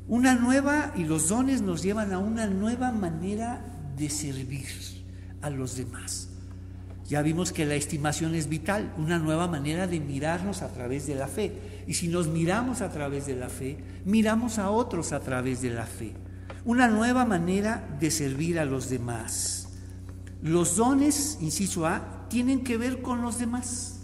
[0.07, 3.63] Una nueva, y los dones nos llevan a una nueva manera
[3.95, 4.65] de servir
[5.43, 6.30] a los demás.
[7.07, 11.13] Ya vimos que la estimación es vital, una nueva manera de mirarnos a través de
[11.13, 11.84] la fe.
[11.86, 15.70] Y si nos miramos a través de la fe, miramos a otros a través de
[15.70, 16.15] la fe.
[16.65, 19.70] Una nueva manera de servir a los demás.
[20.41, 23.99] Los dones, inciso A, tienen que ver con los demás.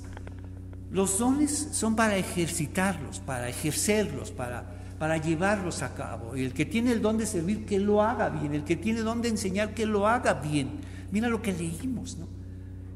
[0.91, 4.65] Los dones son para ejercitarlos, para ejercerlos, para,
[4.99, 6.35] para llevarlos a cabo.
[6.35, 8.53] Y el que tiene el don de servir, que lo haga bien.
[8.53, 10.69] El que tiene el don de enseñar, que lo haga bien.
[11.11, 12.27] Mira lo que leímos, ¿no?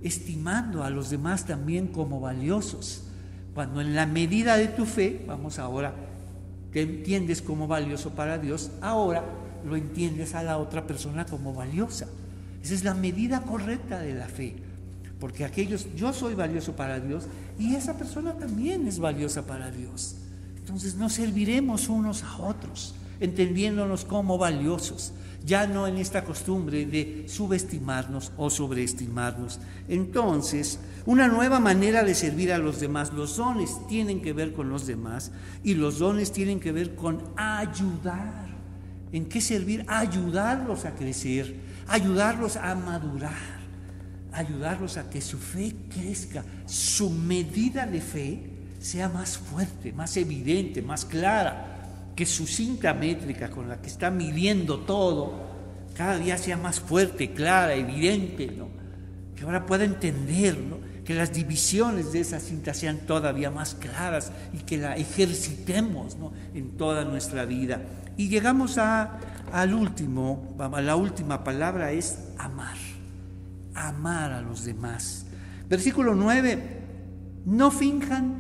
[0.02, 3.04] Estimando a los demás también como valiosos.
[3.54, 5.94] Cuando en la medida de tu fe, vamos ahora,
[6.72, 9.24] te entiendes como valioso para Dios, ahora
[9.66, 12.08] lo entiendes a la otra persona como valiosa.
[12.64, 14.56] Esa es la medida correcta de la fe.
[15.20, 17.26] Porque aquellos, yo soy valioso para Dios
[17.58, 20.16] y esa persona también es valiosa para Dios.
[20.58, 25.12] Entonces nos serviremos unos a otros, entendiéndonos como valiosos,
[25.46, 29.60] ya no en esta costumbre de subestimarnos o sobreestimarnos.
[29.90, 34.70] Entonces, una nueva manera de servir a los demás, los dones tienen que ver con
[34.70, 35.32] los demás
[35.64, 38.48] y los dones tienen que ver con ayudar.
[39.12, 39.84] ¿En qué servir?
[39.88, 41.56] Ayudarlos a crecer,
[41.88, 43.59] ayudarlos a madurar
[44.32, 48.44] ayudarlos a que su fe crezca, su medida de fe
[48.80, 54.12] sea más fuerte, más evidente, más clara, que su cinta métrica con la que está
[54.12, 55.50] midiendo todo.
[55.96, 58.70] Cada día sea más fuerte, clara, evidente, ¿no?
[59.36, 60.58] que ahora pueda entender,
[61.06, 66.18] que las divisiones de esa cinta sean todavía más claras y que la ejercitemos
[66.54, 67.82] en toda nuestra vida.
[68.16, 69.18] Y llegamos a,
[69.52, 72.76] al último, la última palabra es amar
[73.74, 75.26] amar a los demás.
[75.68, 76.82] Versículo 9,
[77.46, 78.40] no finjan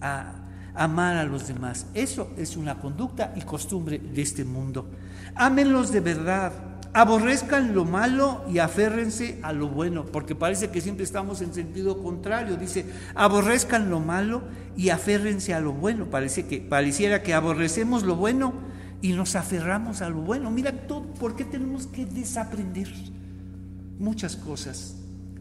[0.00, 1.86] a amar a los demás.
[1.94, 4.90] Eso es una conducta y costumbre de este mundo.
[5.34, 6.52] Ámenlos de verdad,
[6.92, 12.02] aborrezcan lo malo y aférrense a lo bueno, porque parece que siempre estamos en sentido
[12.02, 12.56] contrario.
[12.56, 14.42] Dice, aborrezcan lo malo
[14.76, 16.06] y aférrense a lo bueno.
[16.06, 18.54] Parece que pareciera que aborrecemos lo bueno
[19.00, 20.50] y nos aferramos a lo bueno.
[20.50, 22.88] Mira todo, ¿por qué tenemos que desaprender?
[23.98, 24.96] Muchas cosas,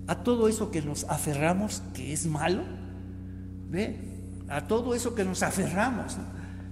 [0.08, 2.64] a todo eso que nos aferramos, que es malo,
[3.70, 3.99] ¿ve?
[4.49, 6.18] A todo eso que nos aferramos.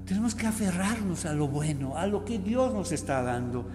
[0.06, 3.66] Tenemos que aferrarnos a lo bueno, a lo que Dios nos está dando.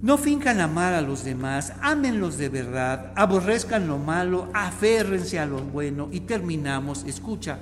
[0.00, 5.58] No fincan amar a los demás, ámenlos de verdad, aborrezcan lo malo, aférrense a lo
[5.58, 7.58] bueno y terminamos, escucha,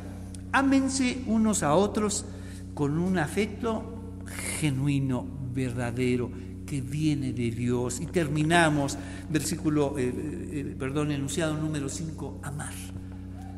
[0.52, 2.24] ámense unos a otros
[2.72, 4.14] con un afecto
[4.58, 6.30] genuino, verdadero
[6.70, 8.00] que viene de Dios.
[8.00, 8.96] Y terminamos,
[9.28, 10.12] versículo, eh,
[10.52, 12.72] eh, perdón, enunciado número 5, amar.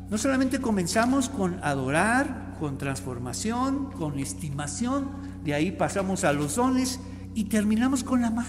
[0.09, 5.11] No solamente comenzamos con adorar, con transformación, con estimación,
[5.45, 7.01] de ahí pasamos a los dones
[7.35, 8.47] y terminamos con amar.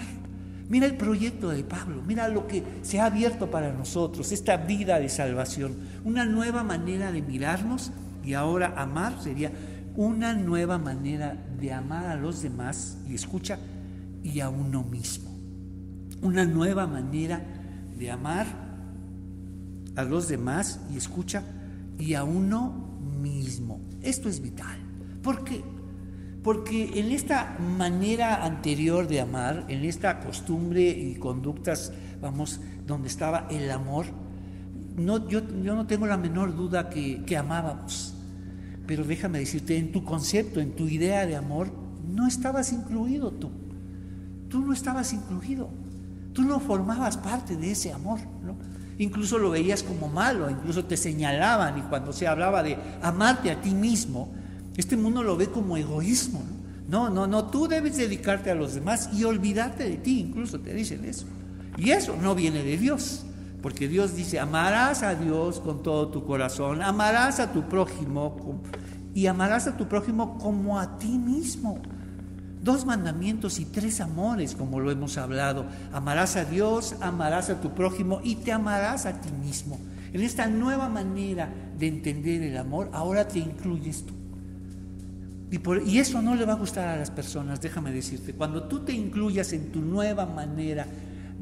[0.69, 4.97] Mira el proyecto de Pablo, mira lo que se ha abierto para nosotros, esta vida
[4.97, 7.91] de salvación, una nueva manera de mirarnos
[8.23, 9.51] y ahora amar sería
[9.97, 13.59] una nueva manera de amar a los demás y escucha,
[14.23, 15.29] y a uno mismo.
[16.21, 17.41] Una nueva manera
[17.97, 18.47] de amar
[19.95, 21.43] a los demás y escucha
[21.99, 22.73] y a uno
[23.21, 23.81] mismo.
[24.01, 24.77] Esto es vital.
[25.21, 25.63] ¿Por qué?
[26.43, 33.47] Porque en esta manera anterior de amar, en esta costumbre y conductas, vamos, donde estaba
[33.49, 34.05] el amor,
[34.97, 38.13] no, yo, yo no tengo la menor duda que, que amábamos.
[38.85, 41.71] Pero déjame decirte, en tu concepto, en tu idea de amor,
[42.05, 43.49] no estabas incluido tú.
[44.53, 45.67] Tú no estabas incluido.
[46.31, 48.55] Tú no formabas parte de ese amor, ¿no?
[48.99, 53.59] Incluso lo veías como malo, incluso te señalaban y cuando se hablaba de amarte a
[53.59, 54.31] ti mismo,
[54.77, 56.43] este mundo lo ve como egoísmo.
[56.87, 60.71] No, no, no, tú debes dedicarte a los demás y olvidarte de ti, incluso te
[60.71, 61.25] dicen eso.
[61.75, 63.25] Y eso no viene de Dios,
[63.63, 68.61] porque Dios dice, amarás a Dios con todo tu corazón, amarás a tu prójimo
[69.15, 71.81] y amarás a tu prójimo como a ti mismo.
[72.63, 75.65] Dos mandamientos y tres amores, como lo hemos hablado.
[75.91, 79.77] Amarás a Dios, amarás a tu prójimo y te amarás a ti mismo.
[80.13, 84.13] En esta nueva manera de entender el amor, ahora te incluyes tú.
[85.51, 88.33] Y, y, eso no le va a gustar a las personas, déjame decirte.
[88.33, 90.87] Cuando tú te incluyas en tu nueva manera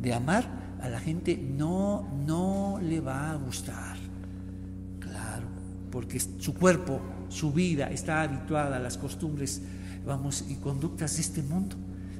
[0.02, 0.44] de amar,
[0.82, 3.96] a la gente no, no le va a gustar.
[5.00, 5.46] Claro,
[5.92, 7.00] porque su cuerpo,
[7.30, 9.62] su vida está habituada a las costumbres
[10.06, 11.76] vamos, y conductas de este mundo.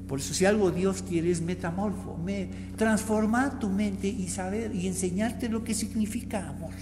[0.08, 4.88] Por eso si algo Dios quiere es metamorfo, me, transformar tu mente y saber y
[4.88, 6.74] enseñarte lo que significa amor.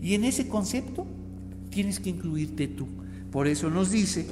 [0.00, 1.06] Y en ese concepto
[1.70, 2.86] tienes que incluirte tú.
[3.32, 4.26] Por eso nos dice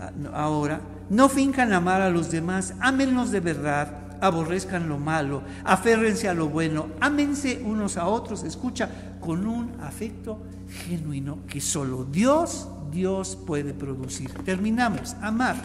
[0.00, 0.80] ah, ahora,
[1.10, 6.48] no finjan amar a los demás, ámenlos de verdad, aborrezcan lo malo, aférrense a lo
[6.48, 8.88] bueno, ámense unos a otros, escucha,
[9.20, 10.42] con un afecto
[10.88, 14.30] genuino que solo Dios Dios puede producir.
[14.44, 15.56] Terminamos, amar.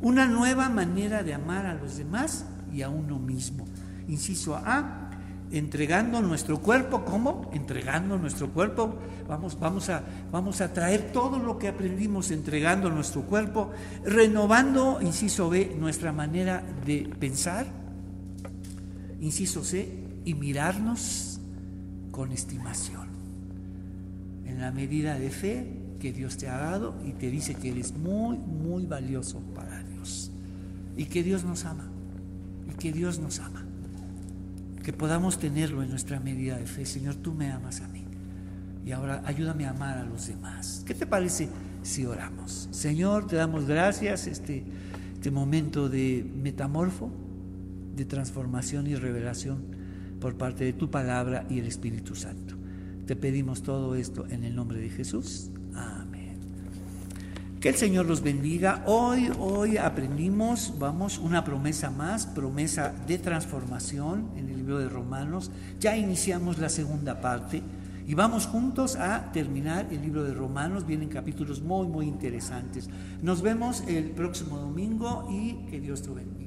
[0.00, 3.66] Una nueva manera de amar a los demás y a uno mismo.
[4.08, 5.10] Inciso A,
[5.52, 7.50] entregando nuestro cuerpo, ¿cómo?
[7.52, 8.96] Entregando nuestro cuerpo.
[9.28, 10.02] Vamos, vamos, a,
[10.32, 13.70] vamos a traer todo lo que aprendimos entregando nuestro cuerpo,
[14.04, 17.66] renovando, inciso B, nuestra manera de pensar.
[19.20, 21.38] Inciso C, y mirarnos
[22.10, 23.08] con estimación.
[24.46, 27.96] En la medida de fe, que Dios te ha dado y te dice que eres
[27.96, 30.30] muy, muy valioso para Dios.
[30.98, 31.88] Y que Dios nos ama.
[32.68, 33.64] Y que Dios nos ama.
[34.82, 36.84] Que podamos tenerlo en nuestra medida de fe.
[36.84, 38.04] Señor, tú me amas a mí.
[38.84, 40.82] Y ahora ayúdame a amar a los demás.
[40.84, 41.48] ¿Qué te parece
[41.82, 42.68] si oramos?
[42.70, 44.62] Señor, te damos gracias este,
[45.14, 47.10] este momento de metamorfo,
[47.96, 49.62] de transformación y revelación
[50.20, 52.56] por parte de tu palabra y el Espíritu Santo.
[53.06, 55.50] Te pedimos todo esto en el nombre de Jesús.
[55.74, 56.36] Amén.
[57.60, 58.82] Que el Señor los bendiga.
[58.86, 65.50] Hoy, hoy aprendimos, vamos, una promesa más, promesa de transformación en el libro de Romanos.
[65.80, 67.62] Ya iniciamos la segunda parte
[68.06, 70.86] y vamos juntos a terminar el libro de Romanos.
[70.86, 72.90] Vienen capítulos muy, muy interesantes.
[73.22, 76.43] Nos vemos el próximo domingo y que Dios te bendiga.